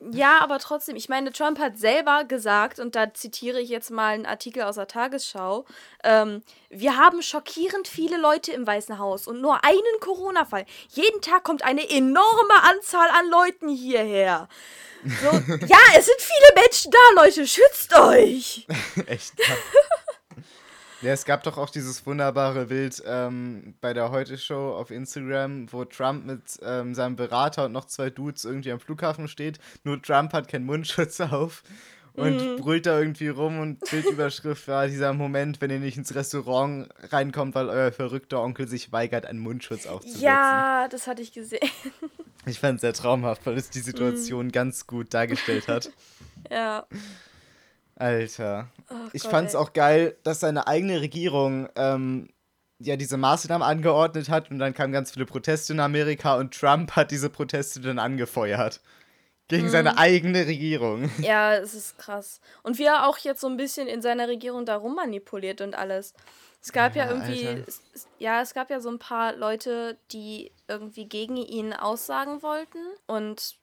[0.00, 4.14] Ja, aber trotzdem, ich meine, Trump hat selber gesagt, und da zitiere ich jetzt mal
[4.14, 5.64] einen Artikel aus der Tagesschau,
[6.04, 10.66] ähm, wir haben schockierend viele Leute im Weißen Haus und nur einen Corona-Fall.
[10.90, 14.48] Jeden Tag kommt eine enorme Anzahl an Leuten hierher.
[15.04, 15.30] So,
[15.66, 18.66] ja, es sind viele Menschen da, Leute, schützt euch!
[19.06, 19.38] Echt?
[19.38, 19.54] Ja,
[21.02, 26.24] es gab doch auch dieses wunderbare Bild ähm, bei der Heute-Show auf Instagram, wo Trump
[26.24, 29.58] mit ähm, seinem Berater und noch zwei Dudes irgendwie am Flughafen steht.
[29.84, 31.62] Nur Trump hat keinen Mundschutz auf
[32.16, 32.56] und mhm.
[32.56, 37.54] brüllt da irgendwie rum und Bildüberschrift war dieser Moment, wenn ihr nicht ins Restaurant reinkommt,
[37.54, 40.22] weil euer verrückter Onkel sich weigert, einen Mundschutz aufzusetzen.
[40.22, 41.60] Ja, das hatte ich gesehen.
[42.46, 44.52] Ich fand es sehr traumhaft, weil es die Situation mhm.
[44.52, 45.90] ganz gut dargestellt hat.
[46.50, 46.86] ja.
[47.96, 48.68] Alter.
[48.90, 49.60] Oh ich Gott, fand's ey.
[49.60, 52.28] auch geil, dass seine eigene Regierung ähm,
[52.78, 56.92] ja diese Maßnahmen angeordnet hat und dann kamen ganz viele Proteste in Amerika und Trump
[56.92, 58.80] hat diese Proteste dann angefeuert.
[59.48, 59.70] Gegen mhm.
[59.70, 61.08] seine eigene Regierung.
[61.22, 62.40] Ja, es ist krass.
[62.64, 66.14] Und wie er auch jetzt so ein bisschen in seiner Regierung da rummanipuliert und alles.
[66.60, 70.50] Es gab ja, ja irgendwie, es, ja, es gab ja so ein paar Leute, die
[70.66, 72.78] irgendwie gegen ihn aussagen wollten.
[73.06, 73.56] Und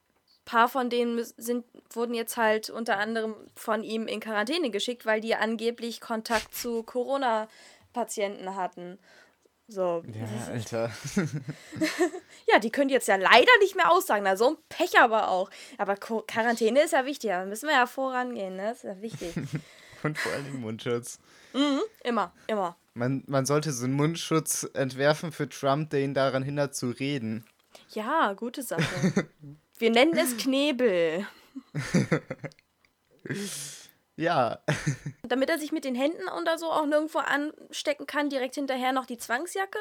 [0.46, 5.22] paar von denen sind, wurden jetzt halt unter anderem von ihm in Quarantäne geschickt, weil
[5.22, 9.00] die angeblich Kontakt zu Corona-Patienten hatten.
[9.68, 10.04] So.
[10.08, 10.92] Ja, Alter.
[12.48, 14.24] ja, die können jetzt ja leider nicht mehr aussagen.
[14.24, 15.50] Na, so ein Pech aber auch.
[15.78, 17.30] Aber Quarantäne ist ja wichtig.
[17.30, 18.70] Da müssen wir ja vorangehen, ne?
[18.70, 19.34] Das ist ja wichtig.
[20.04, 21.20] Und vor allen Dingen Mundschutz.
[21.54, 22.76] Mhm, immer, immer.
[22.94, 27.46] Man, man sollte so einen Mundschutz entwerfen für Trump, der ihn daran hindert zu reden.
[27.92, 28.84] Ja, gute Sache.
[29.84, 31.28] Wir nennen es Knebel.
[34.16, 34.60] ja.
[35.28, 39.06] Damit er sich mit den Händen oder so auch nirgendwo anstecken kann, direkt hinterher noch
[39.06, 39.80] die Zwangsjacke.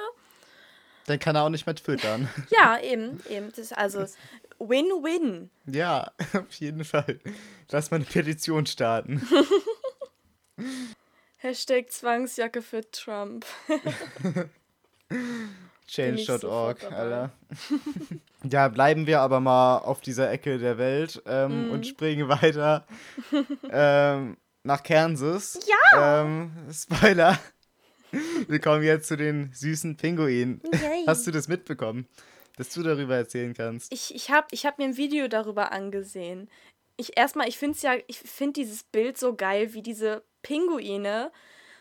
[1.07, 2.29] Dann kann er auch nicht mehr füttern.
[2.51, 3.51] ja, eben, eben.
[3.51, 4.05] Das ist also
[4.59, 5.51] Win-Win.
[5.67, 7.21] Ja, auf jeden Fall.
[7.71, 9.25] Lass mal eine Petition starten.
[11.37, 13.47] Hashtag Zwangsjacke für Trump.
[15.93, 17.33] Change.org, Alter.
[18.51, 21.71] ja, bleiben wir aber mal auf dieser Ecke der Welt ähm, mm.
[21.71, 22.87] und springen weiter
[23.71, 25.61] ähm, nach Kansas.
[25.67, 26.23] Ja!
[26.23, 27.39] Ähm, Spoiler.
[28.49, 30.63] Wir kommen jetzt zu den süßen Pinguinen.
[30.73, 31.05] Yay.
[31.07, 32.09] Hast du das mitbekommen,
[32.57, 33.93] dass du darüber erzählen kannst?
[33.93, 36.49] Ich, ich habe ich hab mir ein Video darüber angesehen.
[36.97, 41.31] Ich erstmal, ich finde ja, ich finde dieses Bild so geil, wie diese Pinguine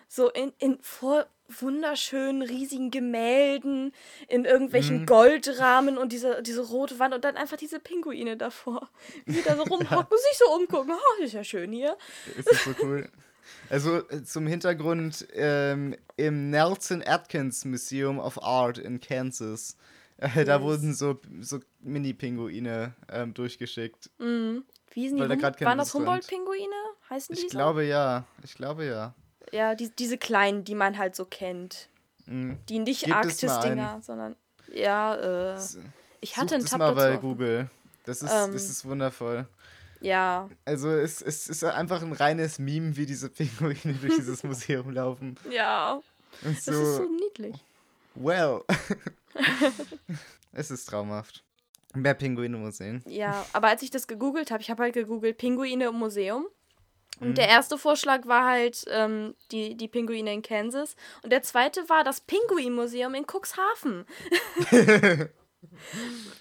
[0.09, 1.27] so in, in vor
[1.59, 3.93] wunderschönen, riesigen Gemälden
[4.27, 5.05] in irgendwelchen mhm.
[5.05, 8.89] Goldrahmen und diese, diese rote Wand und dann einfach diese Pinguine davor.
[9.25, 10.93] Wie sie da so rumhocken und sich so umgucken.
[10.93, 11.97] Oh, ist ja schön hier.
[12.37, 13.09] Ist das so cool.
[13.69, 19.77] Also äh, zum Hintergrund ähm, im Nelson Atkins Museum of Art in Kansas.
[20.17, 20.45] Äh, yes.
[20.45, 24.09] Da wurden so, so Mini-Pinguine ähm, durchgeschickt.
[24.19, 24.63] Mhm.
[24.93, 25.23] Wie sind die?
[25.23, 26.75] Hum waren das Humboldt-Pinguine?
[27.09, 27.57] Heißen die Ich so?
[27.57, 28.25] glaube ja.
[28.43, 29.15] Ich glaube ja.
[29.51, 31.89] Ja, die, diese kleinen, die man halt so kennt.
[32.25, 32.57] Mhm.
[32.69, 34.35] Die nicht Arktis-Dinger, sondern.
[34.73, 35.59] Ja, äh.
[36.21, 37.69] Ich hatte einen Tab mal bei Google.
[38.05, 39.47] Das ist, ähm, das ist wundervoll.
[40.01, 40.49] Ja.
[40.65, 45.35] Also es, es ist einfach ein reines Meme, wie diese Pinguine durch dieses Museum laufen.
[45.49, 46.01] Ja.
[46.43, 47.55] Und so, das ist so niedlich.
[48.15, 48.61] Well.
[50.53, 51.43] es ist traumhaft.
[51.93, 53.01] Mehr Pinguine im Museum.
[53.05, 56.45] Ja, aber als ich das gegoogelt habe, ich habe halt gegoogelt Pinguine im Museum.
[57.21, 57.35] Und mhm.
[57.35, 60.95] der erste Vorschlag war halt ähm, die, die Pinguine in Kansas.
[61.21, 64.07] Und der zweite war das Pinguinmuseum in Cuxhaven.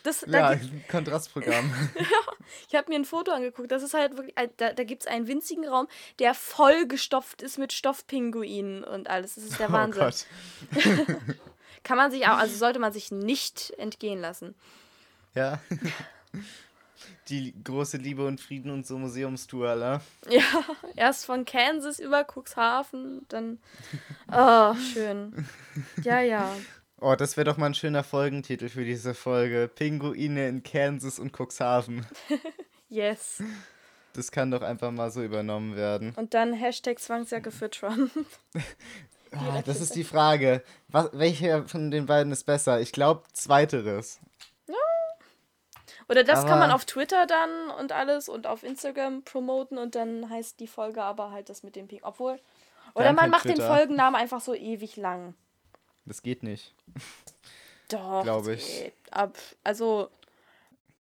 [0.02, 1.70] das, da ja, Kontrastprogramm.
[1.94, 2.32] ja,
[2.66, 3.70] ich habe mir ein Foto angeguckt.
[3.70, 5.86] Das ist halt wirklich, da, da gibt es einen winzigen Raum,
[6.18, 9.34] der voll gestopft ist mit Stoffpinguinen und alles.
[9.34, 10.02] Das ist der Wahnsinn.
[10.02, 10.26] Oh Gott.
[11.84, 14.54] Kann man sich auch, also sollte man sich nicht entgehen lassen.
[15.34, 15.60] Ja
[17.28, 20.00] die große Liebe und Frieden und so Museumstour, Alter.
[20.30, 20.42] Ja,
[20.96, 23.58] erst von Kansas über Cuxhaven, dann.
[24.32, 25.46] Oh, schön.
[26.02, 26.50] Ja, ja.
[27.02, 29.70] Oh, das wäre doch mal ein schöner Folgentitel für diese Folge.
[29.74, 32.04] Pinguine in Kansas und Cuxhaven.
[32.90, 33.42] yes.
[34.12, 36.12] Das kann doch einfach mal so übernommen werden.
[36.16, 38.10] Und dann Hashtag Zwangsjacke für Trump.
[39.32, 40.62] oh, das ist die Frage.
[40.88, 42.82] Was, welche von den beiden ist besser?
[42.82, 44.20] Ich glaube, zweiteres.
[46.11, 49.94] Oder das aber kann man auf Twitter dann und alles und auf Instagram promoten und
[49.94, 52.01] dann heißt die Folge aber halt das mit dem Ping.
[52.03, 52.40] Obwohl,
[52.94, 53.62] Oder man macht Twitter.
[53.62, 55.35] den Folgennamen einfach so ewig lang.
[56.07, 56.75] Das geht nicht.
[57.90, 58.25] Doch.
[58.25, 58.92] Glaube ich.
[59.12, 60.11] Ab, also.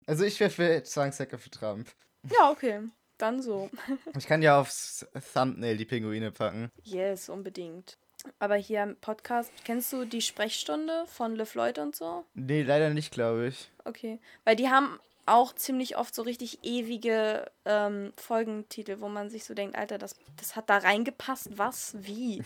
[0.06, 1.88] Also ich wäre für Zwangshacke für Trump.
[2.24, 2.82] Ja, okay.
[3.16, 3.70] Dann so.
[4.16, 6.70] Ich kann ja aufs Thumbnail die Pinguine packen.
[6.82, 7.96] Yes, unbedingt.
[8.38, 12.24] Aber hier im Podcast, kennst du die Sprechstunde von Le Floyd und so?
[12.34, 13.70] Nee, leider nicht, glaube ich.
[13.84, 14.18] Okay.
[14.44, 19.54] Weil die haben auch ziemlich oft so richtig ewige ähm, Folgentitel, wo man sich so
[19.54, 22.42] denkt, Alter, das, das hat da reingepasst, was, wie?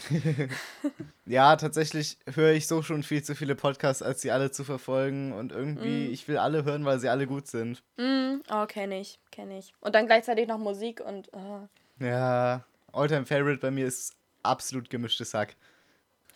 [1.26, 5.32] ja, tatsächlich höre ich so schon viel zu viele Podcasts, als sie alle zu verfolgen
[5.32, 6.12] und irgendwie, mm.
[6.12, 7.82] ich will alle hören, weil sie alle gut sind.
[7.96, 8.40] Mm.
[8.50, 9.72] Oh, kenne ich, kenne ich.
[9.80, 11.30] Und dann gleichzeitig noch Musik und...
[11.32, 11.68] Oh.
[12.00, 15.56] Ja, Alltime Favorite bei mir ist absolut gemischtes Hack.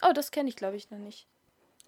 [0.03, 1.27] Oh, das kenne ich, glaube ich, noch nicht.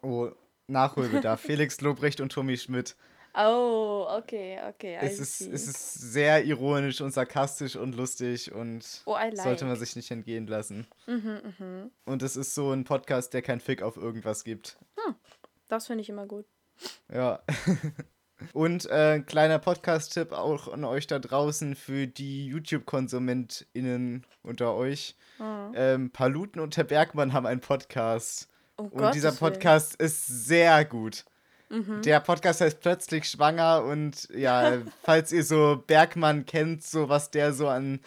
[0.03, 0.31] Oh,
[0.67, 1.41] Nachholbedarf.
[1.43, 2.97] Felix Lobrecht und Tommy Schmidt.
[3.35, 4.99] Oh, okay, okay.
[5.01, 9.37] Es ist, es ist sehr ironisch und sarkastisch und lustig und oh, like.
[9.37, 10.87] sollte man sich nicht entgehen lassen.
[11.07, 11.91] Mhm, mh.
[12.07, 14.79] Und es ist so ein Podcast, der kein Fick auf irgendwas gibt.
[14.97, 15.15] Hm,
[15.69, 16.47] das finde ich immer gut.
[17.13, 17.43] Ja.
[18.53, 25.17] und äh, kleiner Podcast-Tipp auch an euch da draußen für die YouTube-KonsumentInnen unter euch.
[25.39, 25.73] Mhm.
[25.75, 28.49] Ähm, Paluten und Herr Bergmann haben einen Podcast.
[28.77, 30.07] Oh, und Gottes dieser Podcast Willen.
[30.07, 31.25] ist sehr gut.
[31.69, 32.03] Mhm.
[32.03, 37.53] Der Podcast heißt Plötzlich Schwanger und ja, falls ihr so Bergmann kennt, so was der
[37.53, 38.01] so an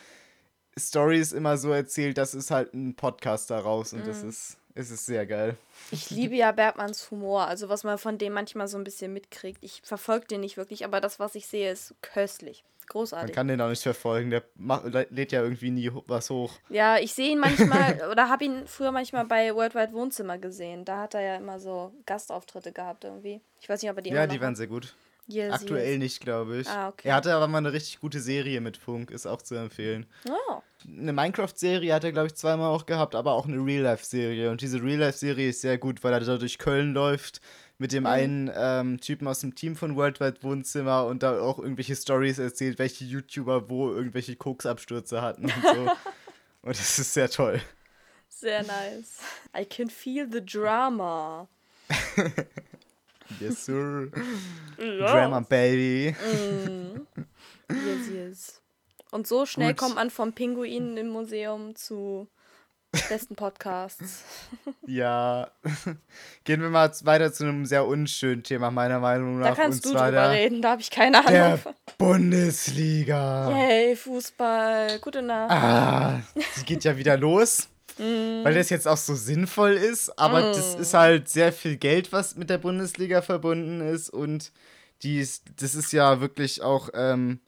[0.77, 4.05] Stories immer so erzählt, das ist halt ein Podcast daraus und mhm.
[4.05, 5.57] das ist, es ist sehr geil.
[5.91, 9.59] Ich liebe ja Bergmanns Humor, also was man von dem manchmal so ein bisschen mitkriegt.
[9.63, 12.63] Ich verfolge den nicht wirklich, aber das, was ich sehe, ist köstlich.
[12.87, 13.29] Großartig.
[13.29, 16.53] Man kann den auch nicht verfolgen, der macht, lädt ja irgendwie nie was hoch.
[16.67, 20.83] Ja, ich sehe ihn manchmal, oder habe ihn früher manchmal bei Worldwide Wohnzimmer gesehen.
[20.83, 23.39] Da hat er ja immer so Gastauftritte gehabt irgendwie.
[23.61, 24.93] Ich weiß nicht, ob er die Ja, die waren sehr gut.
[25.27, 25.99] Yes, Aktuell yes.
[25.99, 26.67] nicht, glaube ich.
[26.67, 27.07] Ah, okay.
[27.07, 30.05] Er hatte aber mal eine richtig gute Serie mit Funk, ist auch zu empfehlen.
[30.27, 30.61] Oh.
[30.87, 34.49] Eine Minecraft-Serie hat er, glaube ich, zweimal auch gehabt, aber auch eine Real-Life-Serie.
[34.49, 37.41] Und diese Real-Life-Serie ist sehr gut, weil er da durch Köln läuft
[37.81, 38.09] mit dem mhm.
[38.09, 42.77] einen ähm, Typen aus dem Team von Worldwide Wohnzimmer und da auch irgendwelche Stories erzählt,
[42.77, 45.91] welche YouTuber wo irgendwelche Koksabstürze hatten und so.
[46.61, 47.59] und das ist sehr toll.
[48.29, 49.19] Sehr nice.
[49.57, 51.47] I can feel the drama.
[53.39, 54.11] yes, sir.
[54.77, 56.15] Drama, baby.
[56.15, 57.07] Mm.
[57.69, 58.60] Yes, yes.
[59.11, 59.77] Und so schnell Gut.
[59.77, 62.27] kommt man vom Pinguin im Museum zu
[63.09, 64.23] besten Podcasts.
[64.85, 65.49] Ja.
[66.43, 69.49] Gehen wir mal weiter zu einem sehr unschönen Thema, meiner Meinung nach.
[69.49, 71.31] Da kannst du drüber der, reden, da habe ich keine Ahnung.
[71.31, 71.59] Der
[71.97, 73.49] Bundesliga.
[73.51, 74.99] Yay, Fußball.
[74.99, 75.51] Gute Nacht.
[75.51, 77.69] Ah, die geht ja wieder los.
[77.97, 78.43] Mm.
[78.43, 80.53] Weil das jetzt auch so sinnvoll ist, aber mm.
[80.53, 84.51] das ist halt sehr viel Geld, was mit der Bundesliga verbunden ist und
[85.03, 87.39] die ist, das ist ja wirklich auch ähm,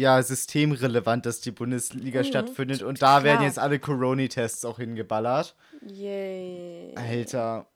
[0.00, 2.26] ja systemrelevant, dass die Bundesliga mhm.
[2.26, 2.82] stattfindet.
[2.82, 3.24] Und da Klar.
[3.24, 5.54] werden jetzt alle Corona-Tests auch hingeballert.
[5.86, 6.94] Yay.
[6.96, 7.66] Alter.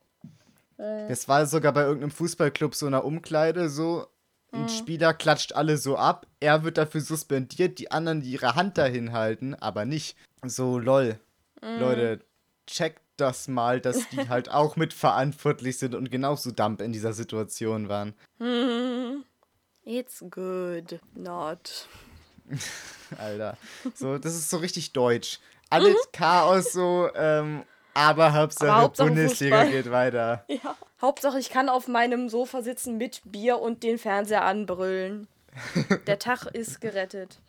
[0.79, 1.09] Äh.
[1.09, 4.07] Das war sogar bei irgendeinem Fußballclub so einer Umkleide so.
[4.53, 4.69] Ein mhm.
[4.69, 9.13] Spieler klatscht alle so ab, er wird dafür suspendiert, die anderen, die ihre Hand dahin
[9.13, 10.17] halten, aber nicht.
[10.45, 11.19] So, lol.
[11.61, 11.81] Mhm.
[11.81, 12.21] Leute,
[12.67, 17.89] checkt das mal, dass die halt auch mitverantwortlich sind und genauso dump in dieser Situation
[17.89, 18.15] waren.
[19.85, 21.89] It's good, not.
[23.19, 23.57] Alter.
[23.95, 25.41] So, das ist so richtig deutsch.
[25.71, 26.13] Alles mhm.
[26.13, 29.83] Chaos so, ähm, aber Hauptsache, aber Hauptsache Bundesliga Fußball.
[29.83, 30.45] geht weiter.
[30.49, 30.77] Ja.
[31.01, 35.29] Hauptsache, ich kann auf meinem Sofa sitzen mit Bier und den Fernseher anbrüllen.
[36.07, 37.41] Der Tag ist gerettet.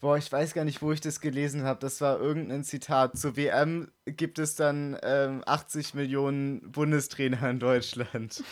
[0.00, 1.80] Boah, ich weiß gar nicht, wo ich das gelesen habe.
[1.80, 3.16] Das war irgendein Zitat.
[3.16, 8.42] Zur WM gibt es dann ähm, 80 Millionen Bundestrainer in Deutschland.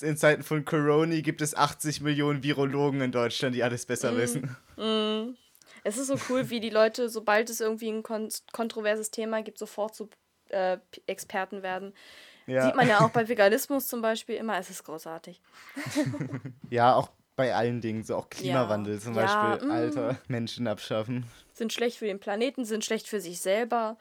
[0.00, 4.16] In Zeiten von Corona gibt es 80 Millionen Virologen in Deutschland, die alles besser mm.
[4.16, 4.56] wissen.
[4.76, 5.36] Mm.
[5.84, 9.58] Es ist so cool, wie die Leute, sobald es irgendwie ein kon kontroverses Thema gibt,
[9.58, 10.10] sofort zu
[10.48, 11.94] äh, Experten werden.
[12.46, 12.64] Ja.
[12.64, 15.40] Sieht man ja auch bei Veganismus zum Beispiel immer, es ist großartig.
[16.70, 19.00] ja, auch bei allen Dingen, so auch Klimawandel ja.
[19.00, 21.24] zum Beispiel, ja, alter, Menschen abschaffen.
[21.54, 23.96] Sind schlecht für den Planeten, sind schlecht für sich selber.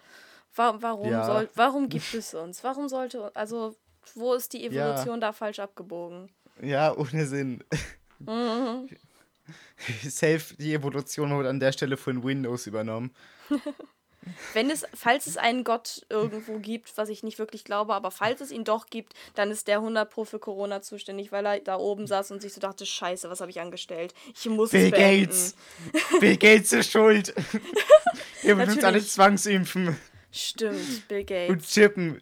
[0.56, 2.64] Warum, warum, soll, warum gibt es uns?
[2.64, 3.76] Warum sollte, also
[4.16, 5.28] wo ist die Evolution ja.
[5.28, 6.30] da falsch abgebogen?
[6.62, 7.64] Ja, ohne Sinn.
[8.20, 8.90] Mhm.
[10.10, 13.14] Safe, die Evolution wurde an der Stelle von Windows übernommen.
[14.54, 18.42] Wenn es, falls es einen Gott irgendwo gibt, was ich nicht wirklich glaube, aber falls
[18.42, 21.78] es ihn doch gibt, dann ist der 100 Pro für Corona zuständig, weil er da
[21.78, 24.14] oben saß und sich so dachte, scheiße, was habe ich angestellt?
[24.38, 25.28] Ich muss Bill es beenden.
[25.28, 25.56] Gates.
[26.20, 27.34] Bill Gates ist schuld.
[28.44, 29.98] Er benutzt alle Zwangsimpfen.
[30.32, 31.50] Stimmt, Bill Gates.
[31.50, 32.22] Und chippen.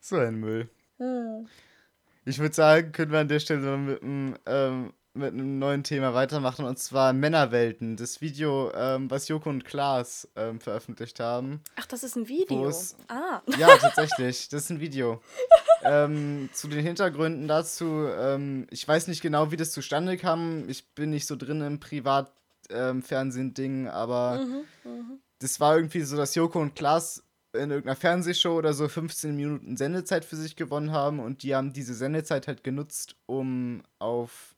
[0.00, 0.68] So ein Müll.
[0.98, 1.46] Hm.
[2.24, 6.14] Ich würde sagen, können wir an der Stelle mit einem, ähm, mit einem neuen Thema
[6.14, 7.96] weitermachen und zwar Männerwelten.
[7.96, 11.62] Das Video, ähm, was Joko und Klaas ähm, veröffentlicht haben.
[11.76, 12.70] Ach, das ist ein Video.
[13.08, 13.40] Ah.
[13.58, 14.48] Ja, tatsächlich.
[14.50, 15.20] Das ist ein Video.
[15.84, 20.68] ähm, zu den Hintergründen dazu, ähm, ich weiß nicht genau, wie das zustande kam.
[20.68, 25.18] Ich bin nicht so drin im Privatfernsehen-Ding, ähm, aber mhm, mh.
[25.38, 27.22] das war irgendwie so, dass Joko und Klaas
[27.58, 31.72] in irgendeiner Fernsehshow oder so 15 Minuten Sendezeit für sich gewonnen haben und die haben
[31.72, 34.56] diese Sendezeit halt genutzt, um auf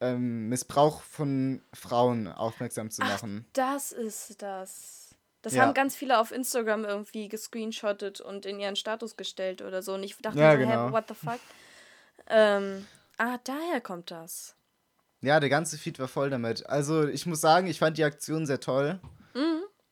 [0.00, 3.44] ähm, Missbrauch von Frauen aufmerksam zu machen.
[3.46, 5.14] Ach, das ist das.
[5.42, 5.62] Das ja.
[5.62, 9.94] haben ganz viele auf Instagram irgendwie gescreenshottet und in ihren Status gestellt oder so.
[9.94, 10.86] Und ich dachte ja, mir genau.
[10.86, 11.40] hey, what the fuck?
[12.28, 12.86] Ähm,
[13.18, 14.54] ah, daher kommt das.
[15.20, 16.66] Ja, der ganze Feed war voll damit.
[16.66, 19.00] Also ich muss sagen, ich fand die Aktion sehr toll.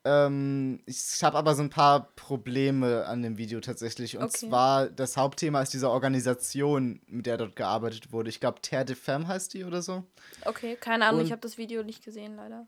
[0.05, 4.17] Ähm, ich habe aber so ein paar Probleme an dem Video tatsächlich.
[4.17, 4.49] Und okay.
[4.49, 8.31] zwar, das Hauptthema ist diese Organisation, mit der dort gearbeitet wurde.
[8.31, 10.05] Ich glaube, Terre de Femme heißt die oder so.
[10.45, 12.67] Okay, keine Ahnung, und, ich habe das Video nicht gesehen, leider.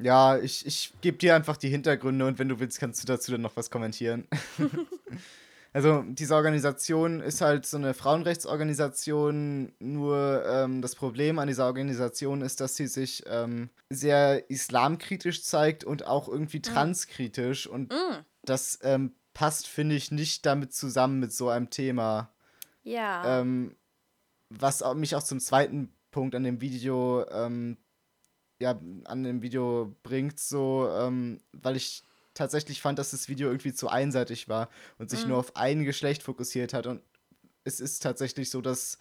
[0.00, 3.30] Ja, ich, ich gebe dir einfach die Hintergründe und wenn du willst, kannst du dazu
[3.30, 4.26] dann noch was kommentieren.
[5.74, 12.42] Also diese Organisation ist halt so eine Frauenrechtsorganisation, nur ähm, das Problem an dieser Organisation
[12.42, 16.62] ist, dass sie sich ähm, sehr islamkritisch zeigt und auch irgendwie mhm.
[16.62, 18.24] transkritisch und mm.
[18.44, 22.32] das ähm, passt, finde ich, nicht damit zusammen mit so einem Thema.
[22.84, 23.40] Ja.
[23.40, 23.74] Ähm,
[24.50, 27.78] was mich auch zum zweiten Punkt an dem Video ähm,
[28.60, 33.72] ja, an dem Video bringt, so, ähm, weil ich tatsächlich fand, dass das Video irgendwie
[33.72, 34.68] zu einseitig war
[34.98, 35.30] und sich mhm.
[35.30, 36.86] nur auf ein Geschlecht fokussiert hat.
[36.86, 37.00] Und
[37.64, 38.98] es ist tatsächlich so, dass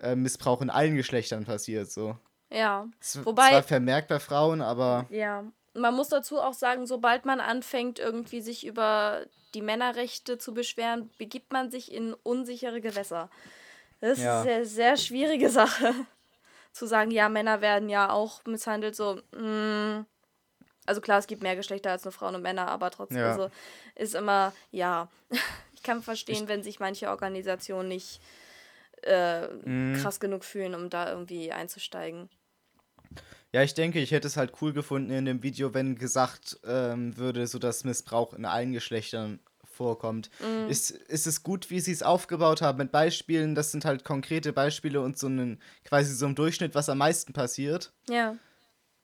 [0.00, 1.90] äh, Missbrauch in allen Geschlechtern passiert.
[1.90, 2.18] So.
[2.50, 2.86] Ja.
[3.00, 5.06] Z Wobei, zwar vermerkt bei Frauen, aber.
[5.10, 5.44] Ja.
[5.76, 11.10] Man muss dazu auch sagen, sobald man anfängt, irgendwie sich über die Männerrechte zu beschweren,
[11.18, 13.28] begibt man sich in unsichere Gewässer.
[14.00, 14.40] Das ja.
[14.40, 15.92] ist eine sehr, sehr schwierige Sache.
[16.72, 20.06] zu sagen, ja, Männer werden ja auch misshandelt, so, mh, mm,
[20.86, 23.32] also klar, es gibt mehr Geschlechter als nur Frauen und Männer, aber trotzdem ja.
[23.32, 23.50] also
[23.94, 25.08] ist immer, ja,
[25.74, 28.20] ich kann verstehen, ich wenn sich manche Organisationen nicht
[29.02, 29.96] äh, mhm.
[30.00, 32.28] krass genug fühlen, um da irgendwie einzusteigen.
[33.52, 37.16] Ja, ich denke, ich hätte es halt cool gefunden in dem Video, wenn gesagt ähm,
[37.16, 39.38] würde, so dass Missbrauch in allen Geschlechtern
[39.74, 40.30] vorkommt.
[40.40, 40.68] Mhm.
[40.68, 43.54] Ist, ist es gut, wie sie es aufgebaut haben mit Beispielen?
[43.54, 47.32] Das sind halt konkrete Beispiele und so ein quasi so im Durchschnitt, was am meisten
[47.32, 47.92] passiert.
[48.08, 48.36] Ja.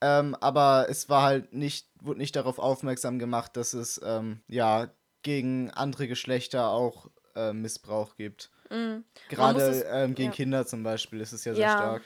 [0.01, 4.89] Ähm, aber es war halt nicht, wurde nicht darauf aufmerksam gemacht, dass es ähm, ja
[5.21, 8.49] gegen andere Geschlechter auch äh, Missbrauch gibt.
[8.69, 9.03] Mhm.
[9.29, 10.35] Gerade ähm, gegen ja.
[10.35, 12.01] Kinder zum Beispiel ist es ja, ja sehr stark.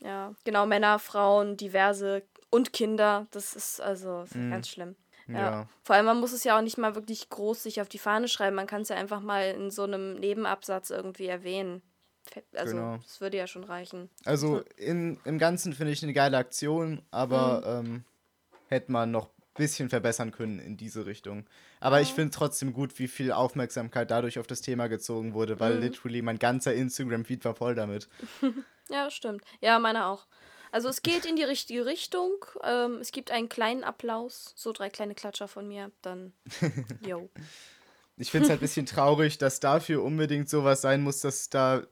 [0.00, 4.50] Ja, genau, Männer, Frauen, diverse und Kinder, das ist also mhm.
[4.50, 4.96] ganz schlimm.
[5.26, 5.38] Ja.
[5.38, 5.68] ja.
[5.82, 8.28] Vor allem, man muss es ja auch nicht mal wirklich groß sich auf die Fahne
[8.28, 8.56] schreiben.
[8.56, 11.82] Man kann es ja einfach mal in so einem Nebenabsatz irgendwie erwähnen.
[12.54, 12.96] Also, genau.
[12.98, 14.10] das würde ja schon reichen.
[14.24, 17.86] Also, in, im Ganzen finde ich eine geile Aktion, aber mhm.
[17.86, 18.04] ähm,
[18.68, 21.46] hätte man noch ein bisschen verbessern können in diese Richtung.
[21.80, 22.02] Aber ja.
[22.02, 25.82] ich finde trotzdem gut, wie viel Aufmerksamkeit dadurch auf das Thema gezogen wurde, weil mhm.
[25.82, 28.08] literally mein ganzer Instagram-Feed war voll damit.
[28.88, 29.42] ja, stimmt.
[29.60, 30.26] Ja, meiner auch.
[30.72, 32.32] Also es geht in die richtige Richtung.
[32.64, 36.32] Ähm, es gibt einen kleinen Applaus, so drei kleine Klatscher von mir, dann
[37.06, 37.30] yo.
[38.16, 41.82] Ich finde es halt ein bisschen traurig, dass dafür unbedingt sowas sein muss, dass da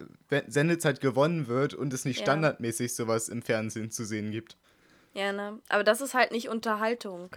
[0.46, 2.24] Sendezeit gewonnen wird und es nicht ja.
[2.24, 4.56] standardmäßig sowas im Fernsehen zu sehen gibt.
[5.14, 5.60] Ja, ne?
[5.68, 7.30] Aber das ist halt nicht Unterhaltung.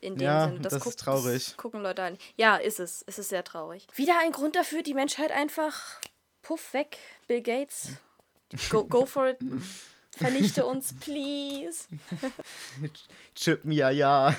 [0.00, 0.60] In dem ja, Sinne.
[0.60, 1.44] Das, das guckt, ist traurig.
[1.44, 2.18] Das gucken Leute an.
[2.36, 3.04] Ja, ist es.
[3.06, 3.86] Es ist sehr traurig.
[3.94, 6.00] Wieder ein Grund dafür, die Menschheit einfach
[6.40, 6.96] puff weg.
[7.26, 7.90] Bill Gates.
[8.70, 9.38] Go, go for it.
[10.16, 11.84] Vernichte uns, please.
[13.34, 14.36] Chip mir ja, ja.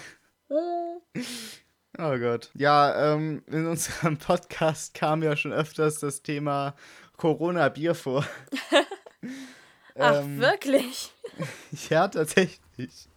[1.98, 2.52] Oh Gott.
[2.54, 6.74] Ja, ähm, in unserem Podcast kam ja schon öfters das Thema
[7.18, 8.26] Corona-Bier vor.
[10.00, 11.12] Ach, ähm, wirklich?
[11.90, 13.08] ja, tatsächlich.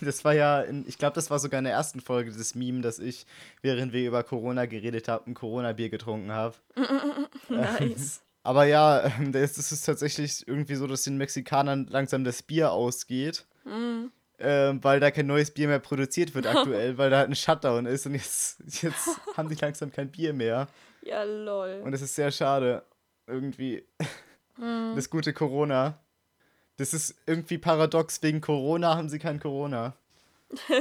[0.00, 2.80] Das war ja, in, ich glaube, das war sogar in der ersten Folge des Meme,
[2.80, 3.26] dass ich,
[3.60, 6.56] während wir über Corona geredet haben, ein Corona-Bier getrunken habe.
[7.50, 8.22] nice.
[8.42, 13.44] aber ja, ähm, es ist tatsächlich irgendwie so, dass den Mexikanern langsam das Bier ausgeht.
[13.64, 14.06] Mm
[14.40, 17.86] ähm, weil da kein neues Bier mehr produziert wird aktuell, weil da halt ein Shutdown
[17.86, 20.68] ist und jetzt, jetzt haben die langsam kein Bier mehr.
[21.02, 21.80] Ja, lol.
[21.84, 22.82] Und es ist sehr schade.
[23.26, 23.84] Irgendwie.
[24.56, 24.94] Mm.
[24.96, 25.98] Das gute Corona.
[26.76, 28.22] Das ist irgendwie paradox.
[28.22, 29.94] Wegen Corona haben sie kein Corona.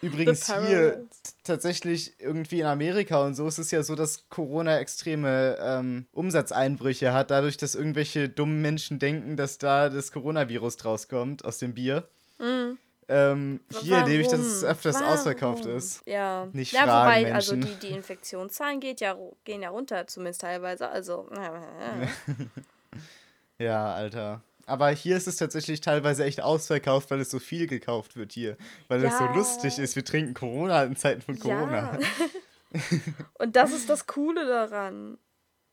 [0.00, 1.06] Übrigens hier
[1.42, 7.12] tatsächlich irgendwie in Amerika und so ist es ja so, dass Corona extreme ähm, Umsatzeinbrüche
[7.12, 11.74] hat, dadurch, dass irgendwelche dummen Menschen denken, dass da das Coronavirus draus kommt aus dem
[11.74, 12.08] Bier.
[12.38, 12.78] Mhm.
[13.10, 15.08] Ähm, hier nehme ich, dass es öfters Warum?
[15.08, 16.06] ausverkauft ist.
[16.06, 16.46] Ja.
[16.52, 17.70] Nicht ja, fragen, wobei, also Menschen.
[17.70, 20.88] also die, die Infektionszahlen geht ja, gehen ja runter, zumindest teilweise.
[20.88, 21.26] Also.
[23.58, 24.42] ja, Alter.
[24.68, 28.56] Aber hier ist es tatsächlich teilweise echt ausverkauft, weil es so viel gekauft wird hier.
[28.88, 29.08] Weil ja.
[29.08, 29.96] es so lustig ist.
[29.96, 31.98] Wir trinken Corona in Zeiten von Corona.
[31.98, 32.80] Ja.
[33.38, 35.18] Und das ist das Coole daran.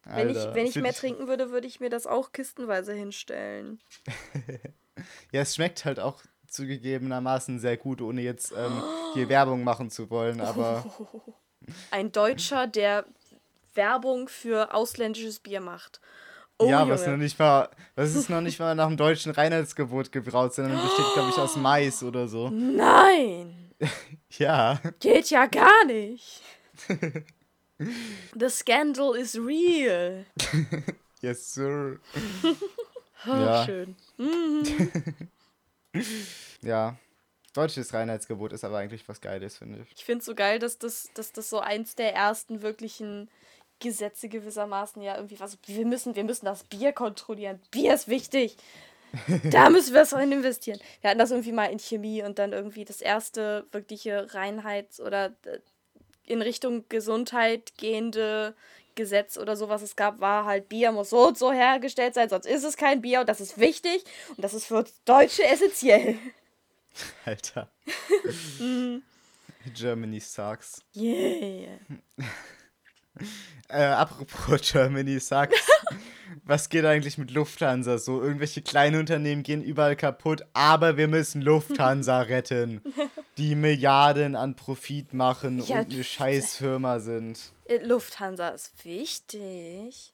[0.06, 0.98] Alter, wenn ich, wenn ich mehr ich...
[0.98, 3.80] trinken würde, würde ich mir das auch kistenweise hinstellen.
[5.32, 8.82] ja, es schmeckt halt auch zugegebenermaßen sehr gut, ohne jetzt ähm,
[9.14, 10.86] hier Werbung machen zu wollen, aber.
[11.91, 13.06] Ein Deutscher, der
[13.74, 16.00] Werbung für ausländisches Bier macht.
[16.58, 20.12] Oh, ja, was noch nicht mal, was ist noch nicht mal nach dem deutschen Reinheitsgebot
[20.12, 22.49] gebraut, sondern besteht, glaube ich, aus Mais oder so.
[22.49, 23.72] Nein!
[24.38, 24.80] ja.
[24.99, 26.41] Geht ja gar nicht.
[27.78, 30.26] The scandal is real.
[31.22, 31.99] yes, sir.
[33.28, 33.66] oh, ja.
[33.66, 33.95] Schön.
[34.18, 34.64] Mhm.
[36.62, 36.97] ja.
[37.53, 39.97] Deutsches Reinheitsgebot ist aber eigentlich was Geiles, finde ich.
[39.97, 43.30] Ich finde es so geil, dass das, dass das so eins der ersten wirklichen
[43.80, 45.57] Gesetze gewissermaßen ja irgendwie was.
[45.65, 47.59] Wir müssen, wir müssen das Bier kontrollieren.
[47.71, 48.57] Bier ist wichtig.
[49.51, 50.80] da müssen wir es rein investieren.
[51.01, 55.28] Wir hatten das irgendwie mal in Chemie und dann irgendwie das erste wirkliche Reinheits- oder
[55.45, 55.59] äh,
[56.26, 58.55] in Richtung Gesundheit gehende
[58.95, 62.45] Gesetz oder sowas es gab, war halt Bier muss so und so hergestellt sein, sonst
[62.45, 66.17] ist es kein Bier und das ist wichtig und das ist für Deutsche essentiell.
[67.26, 67.69] Alter.
[69.73, 70.82] Germany sucks.
[70.95, 71.78] Yeah.
[73.68, 75.55] Äh, apropos Germany sucks.
[76.43, 78.22] Was geht eigentlich mit Lufthansa so?
[78.22, 82.82] Irgendwelche kleinen Unternehmen gehen überall kaputt, aber wir müssen Lufthansa retten,
[83.38, 87.51] die Milliarden an Profit machen ja, und eine Scheißfirma sind.
[87.66, 90.13] Äh, Lufthansa ist wichtig.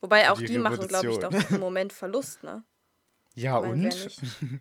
[0.00, 2.64] Wobei auch die, die machen, glaube ich, doch im Moment Verlust, ne?
[3.34, 4.16] Ja, meine, und?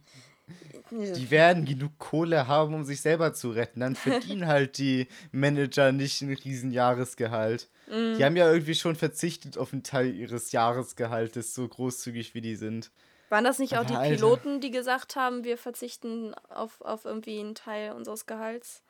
[0.92, 3.80] Die werden genug Kohle haben, um sich selber zu retten.
[3.80, 7.70] Dann verdienen halt die Manager nicht ein riesen Jahresgehalt.
[7.88, 8.18] Mm.
[8.18, 12.56] Die haben ja irgendwie schon verzichtet auf einen Teil ihres Jahresgehaltes, so großzügig wie die
[12.56, 12.92] sind.
[13.30, 17.56] Waren das nicht auch die Piloten, die gesagt haben, wir verzichten auf, auf irgendwie einen
[17.56, 18.84] Teil unseres Gehalts?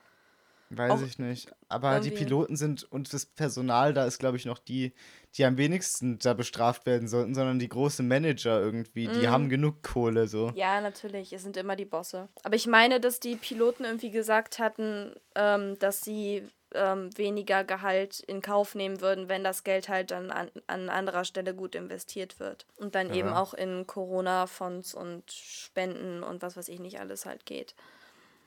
[0.73, 1.51] Weiß ich nicht.
[1.67, 2.11] Aber irgendwie.
[2.11, 4.93] die Piloten sind und das Personal da ist, glaube ich, noch die,
[5.35, 9.07] die am wenigsten da bestraft werden sollten, sondern die großen Manager irgendwie.
[9.07, 9.29] Die mm.
[9.29, 10.51] haben genug Kohle so.
[10.55, 11.33] Ja, natürlich.
[11.33, 12.29] Es sind immer die Bosse.
[12.43, 16.43] Aber ich meine, dass die Piloten irgendwie gesagt hatten, ähm, dass sie
[16.73, 21.25] ähm, weniger Gehalt in Kauf nehmen würden, wenn das Geld halt dann an, an anderer
[21.25, 22.65] Stelle gut investiert wird.
[22.77, 23.15] Und dann ja.
[23.15, 27.75] eben auch in Corona-Fonds und Spenden und was weiß ich nicht alles halt geht.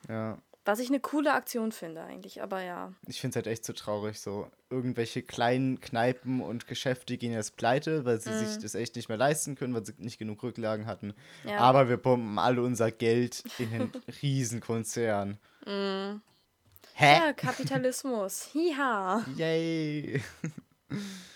[0.09, 0.39] Ja.
[0.67, 2.95] Was ich eine coole Aktion finde eigentlich, aber ja.
[3.07, 7.57] Ich finde es halt echt so traurig, so irgendwelche kleinen Kneipen und Geschäfte gehen jetzt
[7.57, 8.39] pleite, weil sie mm.
[8.39, 11.13] sich das echt nicht mehr leisten können, weil sie nicht genug Rücklagen hatten.
[11.45, 11.59] Ja.
[11.59, 13.93] Aber wir pumpen alle unser Geld in den
[14.23, 15.39] Riesenkonzern.
[15.67, 16.21] Mm.
[16.95, 17.19] Hä?
[17.19, 18.49] Ja, Kapitalismus.
[18.53, 19.25] Hiha.
[19.37, 20.23] Yay.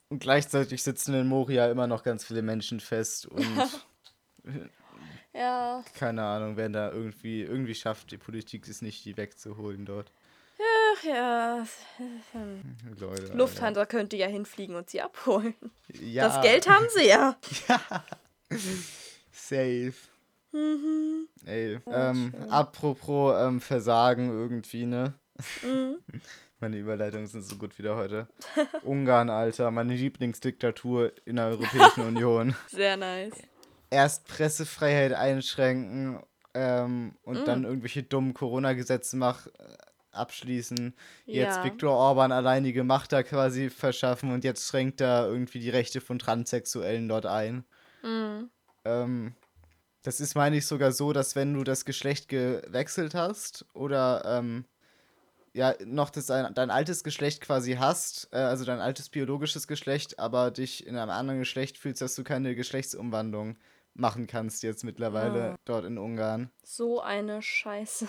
[0.08, 3.44] Und gleichzeitig sitzen in Moria immer noch ganz viele Menschen fest und
[5.34, 5.84] Ja.
[5.94, 10.10] Keine Ahnung, wenn da irgendwie, irgendwie schafft die Politik es nicht, die wegzuholen dort.
[10.58, 11.66] Ach ja.
[12.98, 13.90] Leute, Lufthansa Alter.
[13.90, 15.54] könnte ja hinfliegen und sie abholen.
[16.00, 16.28] Ja.
[16.28, 17.36] Das Geld haben sie ja.
[17.68, 18.04] ja.
[19.30, 19.94] Safe.
[20.50, 21.28] Mhm.
[21.44, 25.14] Ey, ähm, apropos ähm, Versagen irgendwie, ne?
[25.62, 25.98] Mhm.
[26.60, 28.26] Meine Überleitungen sind so gut wieder heute.
[28.82, 32.56] Ungarn, Alter, meine Lieblingsdiktatur in der Europäischen Union.
[32.66, 33.34] Sehr nice
[33.90, 36.20] erst Pressefreiheit einschränken
[36.54, 37.44] ähm, und mm.
[37.44, 39.50] dann irgendwelche dummen Corona-Gesetze mach, äh,
[40.12, 40.94] abschließen.
[41.26, 41.64] Jetzt ja.
[41.64, 46.18] Viktor Orban alleinige Macht da quasi verschaffen und jetzt schränkt er irgendwie die Rechte von
[46.18, 47.64] Transsexuellen dort ein.
[48.02, 48.44] Mm.
[48.84, 49.34] Ähm,
[50.02, 54.64] das ist, meine ich, sogar so, dass wenn du das Geschlecht gewechselt hast oder ähm,
[55.52, 60.18] ja, noch das, dein, dein altes Geschlecht quasi hast, äh, also dein altes biologisches Geschlecht,
[60.18, 63.56] aber dich in einem anderen Geschlecht fühlst, dass du keine Geschlechtsumwandlung
[63.98, 65.56] machen kannst jetzt mittlerweile ja.
[65.64, 66.50] dort in Ungarn.
[66.62, 68.06] So eine Scheiße.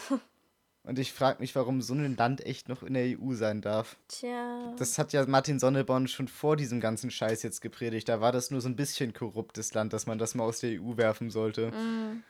[0.84, 3.98] Und ich frage mich, warum so ein Land echt noch in der EU sein darf.
[4.08, 4.74] Tja.
[4.78, 8.08] Das hat ja Martin Sonneborn schon vor diesem ganzen Scheiß jetzt gepredigt.
[8.10, 10.82] Da war das nur so ein bisschen korruptes Land, dass man das mal aus der
[10.82, 11.72] EU werfen sollte.
[11.72, 12.24] Mm.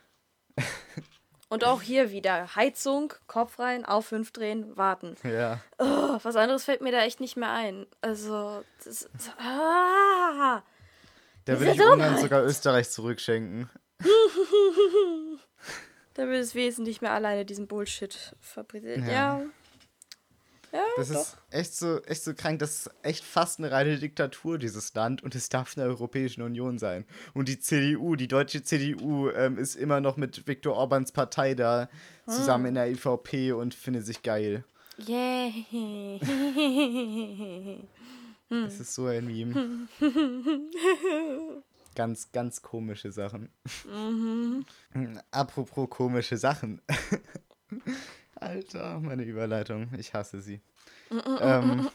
[1.48, 5.16] Und auch hier wieder Heizung, Kopf rein, auf fünf drehen, warten.
[5.24, 5.60] Ja.
[5.78, 7.86] Oh, was anderes fällt mir da echt nicht mehr ein.
[8.02, 9.08] Also, das,
[9.38, 10.62] ah,
[11.44, 13.68] da würde ich Ungarn sogar Österreich zurückschenken.
[16.14, 19.04] da würde es wesentlich mehr alleine diesen Bullshit fabrizieren.
[19.06, 19.38] Ja.
[19.40, 19.42] ja.
[20.72, 21.20] Ja, Das doch.
[21.20, 22.60] ist echt so, echt so krank.
[22.60, 25.20] Das ist echt fast eine reine Diktatur, dieses Land.
[25.22, 27.04] Und es darf in der Europäischen Union sein.
[27.34, 31.88] Und die CDU, die deutsche CDU, ähm, ist immer noch mit Viktor Orbans Partei da
[32.26, 34.62] zusammen in der EVP und findet sich geil.
[38.50, 38.64] Yay.
[38.64, 39.88] Das ist so ein Meme.
[41.94, 43.48] ganz, ganz komische Sachen.
[45.30, 46.82] Apropos komische Sachen.
[48.34, 49.90] Alter, meine Überleitung.
[49.96, 50.60] Ich hasse sie.
[51.40, 51.88] ähm,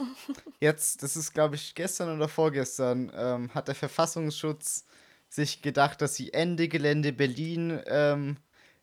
[0.59, 4.85] jetzt, das ist glaube ich gestern oder vorgestern, ähm, hat der Verfassungsschutz
[5.29, 8.37] sich gedacht, dass sie Ende Gelände Berlin ähm,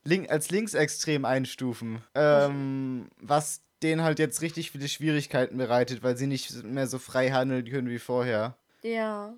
[0.05, 2.03] link als linksextrem einstufen.
[2.15, 7.31] Ähm, was denen halt jetzt richtig viele Schwierigkeiten bereitet, weil sie nicht mehr so frei
[7.31, 8.57] handeln können wie vorher.
[8.83, 9.35] Ja.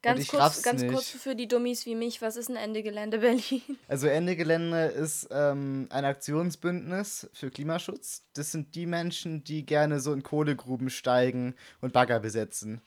[0.00, 0.92] Ganz kurz, ganz nicht.
[0.92, 3.62] kurz für die Dummies wie mich, was ist ein Ende Gelände Berlin?
[3.88, 8.22] Also Ende Gelände ist ähm, ein Aktionsbündnis für Klimaschutz.
[8.34, 12.80] Das sind die Menschen, die gerne so in Kohlegruben steigen und Bagger besetzen.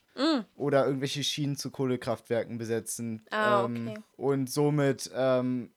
[0.55, 3.25] Oder irgendwelche Schienen zu Kohlekraftwerken besetzen.
[3.31, 3.99] Ah, ähm, okay.
[4.17, 5.71] Und somit ähm,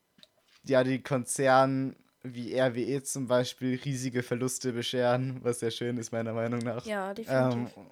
[0.64, 6.32] ja die Konzernen wie RWE zum Beispiel riesige Verluste bescheren, was sehr schön ist meiner
[6.32, 6.84] Meinung nach.
[6.86, 7.76] Ja, definitiv.
[7.76, 7.86] Ähm,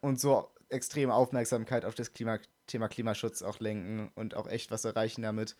[0.00, 4.84] und so extrem Aufmerksamkeit auf das Klima Thema Klimaschutz auch lenken und auch echt was
[4.84, 5.56] erreichen damit.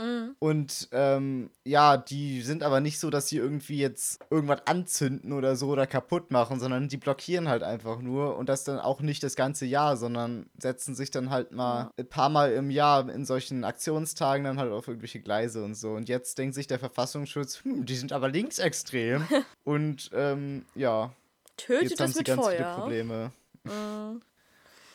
[0.00, 0.34] Mhm.
[0.38, 5.56] Und ähm, ja, die sind aber nicht so, dass sie irgendwie jetzt irgendwas anzünden oder
[5.56, 9.22] so oder kaputt machen, sondern die blockieren halt einfach nur und das dann auch nicht
[9.22, 13.26] das ganze Jahr, sondern setzen sich dann halt mal ein paar Mal im Jahr in
[13.26, 15.90] solchen Aktionstagen dann halt auf irgendwelche Gleise und so.
[15.90, 19.26] Und jetzt denkt sich der Verfassungsschutz, hm, die sind aber linksextrem.
[19.64, 21.12] und ähm, ja,
[21.58, 22.74] Tötet jetzt haben sie ganz viele Feuer.
[22.74, 23.32] Probleme.
[23.64, 24.22] Mhm.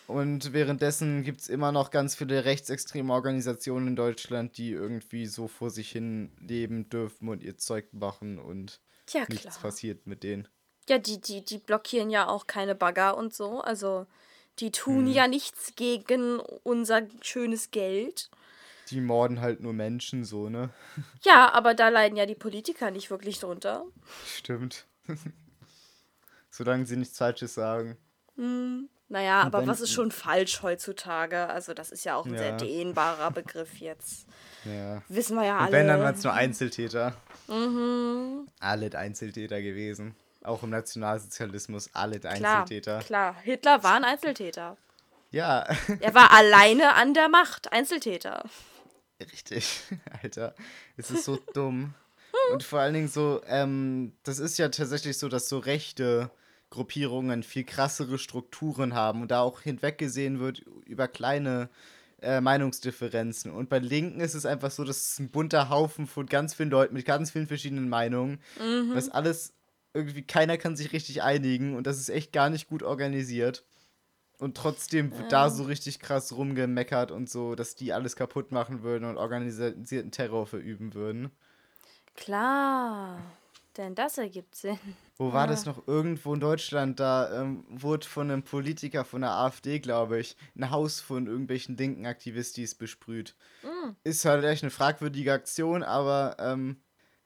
[0.08, 5.48] Und währenddessen gibt es immer noch ganz viele rechtsextreme Organisationen in Deutschland, die irgendwie so
[5.48, 10.48] vor sich hin leben dürfen und ihr Zeug machen und Tja, nichts passiert mit denen.
[10.88, 13.62] Ja, die, die, die blockieren ja auch keine Bagger und so.
[13.62, 14.06] Also,
[14.60, 18.30] die tun ja nichts gegen unser schönes Geld.
[18.92, 20.70] Die morden halt nur Menschen, so, ne?
[21.24, 23.86] Ja, aber da leiden ja die Politiker nicht wirklich drunter.
[24.28, 24.86] Stimmt.
[26.52, 27.98] Solange sie nichts Falsches sagen.
[29.08, 31.48] Naja, Und aber wenn- was ist schon falsch heutzutage?
[31.48, 32.58] Also, das ist ja auch ein sehr Ja.
[32.58, 34.26] dehnbarer Begriff jetzt.
[34.66, 35.04] Ja.
[35.10, 35.72] Wissen wir ja Und alle.
[35.74, 37.16] wenn, dann waren es nur Einzeltäter.
[37.48, 38.48] mhm.
[38.60, 40.16] Alle Einzeltäter gewesen.
[40.44, 43.00] Auch im Nationalsozialismus alle Klar, Einzeltäter.
[43.00, 43.36] klar.
[43.44, 44.76] Hitler war ein Einzeltäter.
[45.30, 45.68] Ja,
[46.00, 47.72] Er war alleine an der Macht.
[47.74, 48.44] Einzeltäter.
[49.22, 49.82] Richtig,
[50.24, 50.56] Alter.
[50.98, 51.94] Es ist so dumm.
[52.52, 56.30] Und vor allen Dingen so, ähm, das ist ja tatsächlich so, dass so rechte
[56.76, 61.70] Gruppierungen viel krassere Strukturen haben und da auch hinweggesehen wird über kleine
[62.22, 63.52] äh, Meinungsdifferenzen.
[63.52, 66.70] Und bei Linken ist es einfach so, dass es ein bunter Haufen von ganz vielen
[66.70, 68.40] Leuten mit ganz vielen verschiedenen Meinungen,
[68.94, 69.54] was alles
[69.94, 73.64] irgendwie keiner kann sich richtig einigen und das ist echt gar nicht gut organisiert.
[74.38, 78.84] Und trotzdem wird da so richtig krass rumgemeckert und so, dass die alles kaputt machen
[78.84, 81.32] würden und organisierten Terror verüben würden.
[82.16, 83.22] Klar.
[83.78, 84.80] Denn das ergibt Sinn.
[85.18, 85.86] Wo war das noch?
[85.88, 90.70] Irgendwo in Deutschland, da ähm, wurde von einem Politiker von der AfD, glaube ich, ein
[90.72, 93.36] Haus von irgendwelchen linken Aktivistis besprüht.
[94.04, 96.82] Ist halt echt eine fragwürdige Aktion, aber ähm,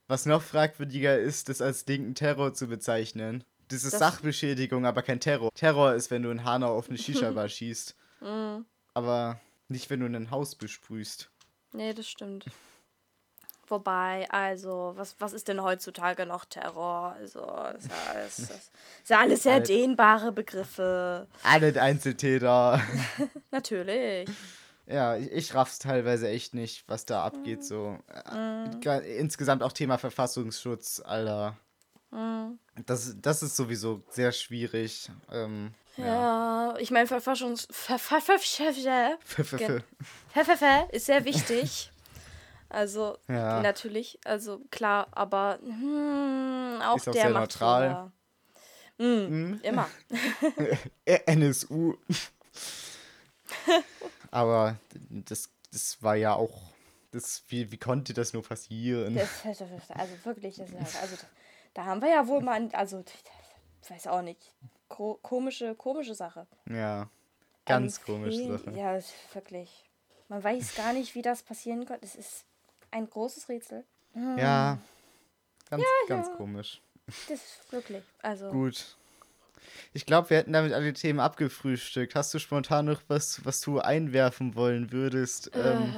[0.08, 3.44] was noch fragwürdiger ist, das als linken Terror zu bezeichnen.
[3.68, 5.52] Das ist Das- Sachbeschädigung, aber kein Terror.
[5.54, 6.98] Terror ist, wenn du in Hanau auf eine
[7.38, 7.96] Shisha-Bar schießt.
[8.22, 8.66] Mhm.
[8.96, 11.30] Aber nicht, wenn du ein Haus besprühst.
[11.74, 12.46] Nee, das stimmt.
[13.70, 17.16] Wobei, also, was, was ist denn heutzutage noch Terror?
[17.20, 21.28] Also, das ist ja alles, das ist ja alles sehr dehnbare Begriffe.
[21.44, 22.82] Alle Einzeltäter.
[23.52, 24.30] Natürlich.
[24.88, 27.64] Ja, ich, ich raff's teilweise echt nicht, was da abgeht.
[27.64, 27.98] So.
[28.08, 31.56] Äh, ga- Insgesamt auch Thema Verfassungsschutz, Alter.
[32.86, 35.12] Das, das ist sowieso sehr schwierig.
[35.32, 36.06] Ähm, ja.
[36.06, 37.68] Ja, ich meine, Verfassungs...
[37.70, 39.84] Ver, ver, ver, ver, ver, Gen- f-
[40.34, 41.92] ver, ver, ver ist sehr wichtig.
[42.70, 43.62] Also, Ja.
[43.62, 48.12] natürlich, also klar, aber hm, auch Ist auch der sehr macht neutral.
[48.98, 49.28] Fehler.
[49.30, 49.90] Mm, Immer.
[51.06, 51.96] NSU.
[54.32, 54.78] Aber
[55.10, 56.70] das, das war ja auch.
[57.12, 59.16] Das, wie, wie konnte das nur passieren?
[59.16, 59.66] Das, also
[60.24, 61.16] wirklich, das, also,
[61.74, 63.04] da haben wir ja wohl mal, ein- also
[63.82, 64.54] ich weiß auch nicht,
[64.88, 66.46] ko komische, komische Sache.
[66.70, 67.10] Ja.
[67.66, 68.72] Ganz Ein komische Sache.
[68.78, 69.00] Ja,
[69.34, 69.90] wirklich.
[70.28, 72.06] Man weiß gar nicht, wie das passieren konnte.
[72.06, 72.46] Es ist
[72.92, 73.84] ein großes Rätsel.
[74.16, 74.80] Ja.
[75.70, 76.82] Ganz, ganz komisch.
[77.06, 78.04] Das ist wirklich.
[78.22, 78.98] Also, Gut.
[79.94, 82.16] Ich glaube, wir hätten damit alle Themen abgefrühstückt.
[82.16, 85.94] Hast du spontan noch was, was du einwerfen wollen würdest, ähm,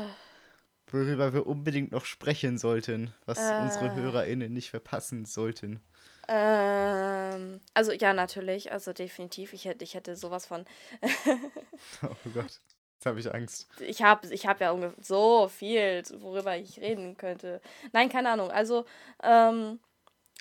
[0.88, 5.82] worüber wir unbedingt noch sprechen sollten, was unsere HörerInnen nicht verpassen sollten?
[6.28, 8.72] Ähm, also ja, natürlich.
[8.72, 9.54] Also definitiv.
[9.54, 10.66] Ich hätte, ich hätte sowas von.
[12.04, 12.60] oh Gott.
[13.02, 13.68] Jetzt habe ich Angst.
[13.80, 17.60] Ich habe ich hab ja ungefähr so viel, worüber ich reden könnte.
[17.94, 18.52] Nein, keine Ahnung.
[18.52, 18.86] Also,
[19.24, 19.80] ähm,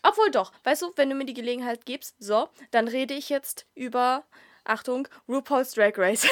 [0.02, 3.64] obwohl doch, weißt du, wenn du mir die Gelegenheit gibst, so, dann rede ich jetzt
[3.74, 4.24] über,
[4.64, 6.26] Achtung, RuPaul's Drag Race.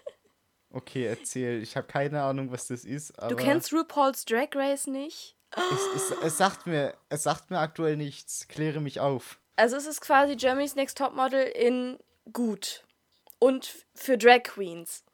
[0.70, 1.62] okay, erzähl.
[1.62, 3.12] Ich habe keine Ahnung, was das ist.
[3.28, 5.36] du kennst RuPaul's Drag Race nicht?
[5.54, 8.48] Es, es, es, sagt mir, es sagt mir aktuell nichts.
[8.48, 9.38] Kläre mich auf.
[9.56, 11.98] Also es ist quasi Germany's Next Topmodel in
[12.32, 12.84] gut.
[13.38, 15.04] Und für Drag Queens.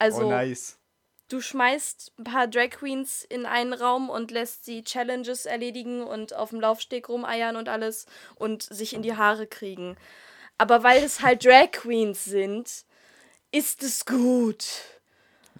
[0.00, 0.78] Also, oh, nice.
[1.28, 6.34] Du schmeißt ein paar Drag Queens in einen Raum und lässt sie Challenges erledigen und
[6.34, 9.96] auf dem Laufsteg rumeiern und alles und sich in die Haare kriegen.
[10.58, 12.84] Aber weil es halt Drag Queens sind,
[13.52, 14.64] ist es gut.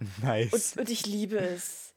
[0.22, 0.72] Nice.
[0.72, 1.89] Und, und ich liebe es.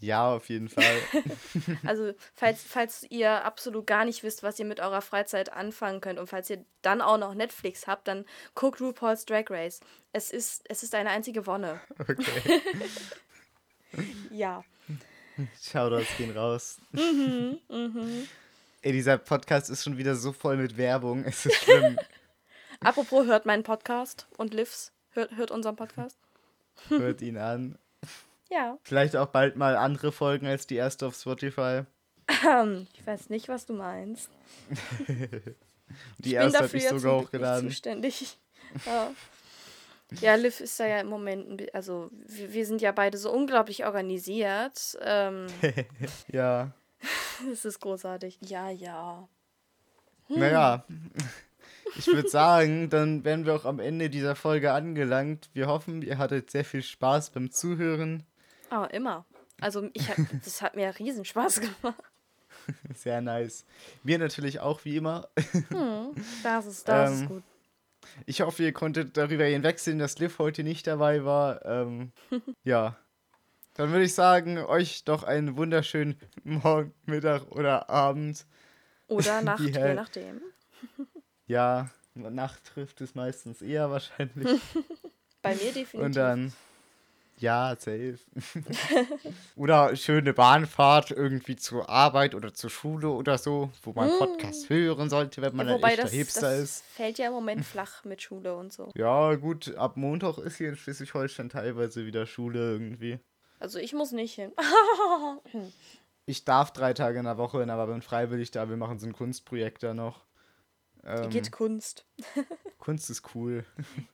[0.00, 0.96] Ja, auf jeden Fall.
[1.84, 6.18] also, falls, falls ihr absolut gar nicht wisst, was ihr mit eurer Freizeit anfangen könnt
[6.18, 8.24] und falls ihr dann auch noch Netflix habt, dann
[8.54, 9.80] guckt RuPaul's Drag Race.
[10.12, 11.80] Es ist, es ist eine einzige Wonne.
[11.98, 12.62] Okay.
[14.30, 14.64] ja.
[15.60, 16.78] Shoutouts gehen raus.
[16.92, 18.28] Mhm, mhm.
[18.82, 21.24] Ey, dieser Podcast ist schon wieder so voll mit Werbung.
[21.24, 21.98] Es ist schlimm.
[22.80, 24.92] Apropos, hört meinen Podcast und Livs.
[25.10, 26.16] Hört, hört unseren Podcast.
[26.88, 27.78] Hört ihn an.
[28.50, 28.78] Ja.
[28.82, 31.82] Vielleicht auch bald mal andere Folgen als die erste auf Spotify.
[32.48, 34.30] Ähm, ich weiß nicht, was du meinst.
[36.18, 37.68] die ich erste habe ich sogar hochgeladen.
[37.68, 38.38] Zuständig.
[38.86, 39.10] ja.
[40.20, 43.86] Ja, Liv ist da ja im Moment, also wir, wir sind ja beide so unglaublich
[43.86, 44.98] organisiert.
[45.02, 45.46] Ähm,
[46.28, 46.72] ja.
[47.48, 48.38] Das ist großartig.
[48.40, 49.28] Ja, ja.
[50.26, 50.38] Hm.
[50.40, 50.84] Naja,
[51.96, 55.48] ich würde sagen, dann wären wir auch am Ende dieser Folge angelangt.
[55.52, 58.24] Wir hoffen, ihr hattet sehr viel Spaß beim Zuhören.
[58.70, 59.26] Oh, immer.
[59.60, 62.02] Also ich hab, das hat mir riesen Spaß gemacht.
[62.94, 63.64] Sehr nice.
[64.02, 65.28] Mir natürlich auch, wie immer.
[65.68, 67.42] Hm, das ist, das ähm, ist gut.
[68.26, 71.64] Ich hoffe, ihr konntet darüber hinwegsehen, dass Liv heute nicht dabei war.
[71.64, 72.12] Ähm,
[72.64, 72.96] ja.
[73.74, 78.46] Dann würde ich sagen, euch doch einen wunderschönen Morgen, Mittag oder Abend.
[79.06, 80.40] Oder Nacht, je nachdem.
[81.46, 84.60] Ja, Nacht trifft es meistens eher wahrscheinlich.
[85.42, 85.94] Bei mir definitiv.
[85.94, 86.52] Und dann
[87.40, 88.18] ja, safe.
[89.56, 94.18] oder schöne Bahnfahrt irgendwie zur Arbeit oder zur Schule oder so, wo man mm.
[94.18, 96.84] Podcast hören sollte, wenn man ja, ein echter das, Hipster das ist.
[96.94, 98.90] Fällt ja im Moment flach mit Schule und so.
[98.94, 103.18] Ja, gut, ab Montag ist hier in Schleswig-Holstein teilweise wieder Schule irgendwie.
[103.58, 104.52] Also ich muss nicht hin.
[106.26, 108.68] ich darf drei Tage in der Woche hin, aber bin freiwillig da.
[108.68, 110.24] Wir machen so ein Kunstprojekt da noch.
[111.04, 112.04] Ähm, geht Kunst.
[112.78, 113.64] Kunst ist cool.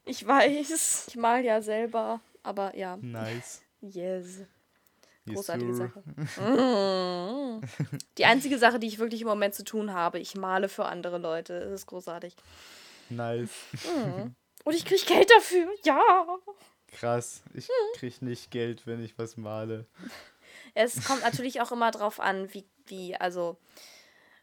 [0.05, 1.09] Ich weiß.
[1.09, 2.21] Ich mal ja selber.
[2.47, 2.97] Aber ja.
[2.99, 3.63] Nice.
[3.81, 4.43] Yes.
[5.27, 6.03] Großartige yes, Sache.
[8.19, 11.19] Die einzige Sache, die ich wirklich im Moment zu tun habe, ich male für andere
[11.19, 11.59] Leute.
[11.59, 12.37] Das ist großartig.
[13.11, 13.51] Nice.
[13.73, 14.37] Mhm.
[14.65, 15.67] Und ich kriege Geld dafür.
[15.85, 16.25] Ja.
[16.93, 17.43] Krass.
[17.53, 19.87] Ich kriege nicht Geld, wenn ich was male.
[20.75, 23.57] Es kommt natürlich auch immer drauf an, wie, wie, also,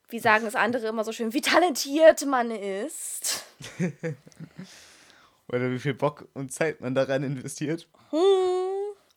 [0.09, 3.45] wie sagen es andere immer so schön, wie talentiert man ist.
[5.51, 7.87] Oder wie viel Bock und Zeit man daran investiert.
[8.09, 8.19] Hm.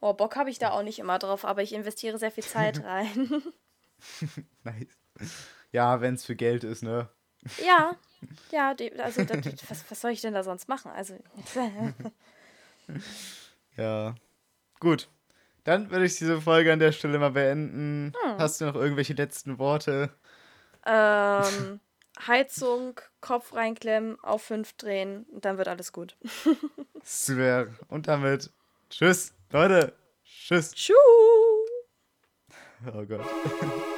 [0.01, 2.83] Oh, Bock habe ich da auch nicht immer drauf, aber ich investiere sehr viel Zeit
[2.85, 3.43] rein.
[4.65, 4.97] nice.
[5.73, 7.09] Ja, wenn es für Geld ist, ne?
[7.65, 7.97] Ja,
[8.51, 9.23] ja, also
[9.69, 10.91] was, was soll ich denn da sonst machen?
[10.91, 11.15] Also.
[13.77, 14.15] ja.
[14.81, 15.09] Gut.
[15.65, 18.13] Dann würde ich diese Folge an der Stelle mal beenden.
[18.23, 18.39] Hm.
[18.39, 20.11] Hast du noch irgendwelche letzten Worte?
[20.85, 21.81] Ähm.
[22.27, 26.17] Heizung, Kopf reinklemmen, auf 5 drehen und dann wird alles gut.
[27.03, 27.69] Super.
[27.89, 28.51] Und damit
[28.91, 29.93] tschüss, Leute.
[30.25, 30.73] Tschüss.
[30.73, 30.97] Tschüss.
[32.95, 33.27] Oh Gott.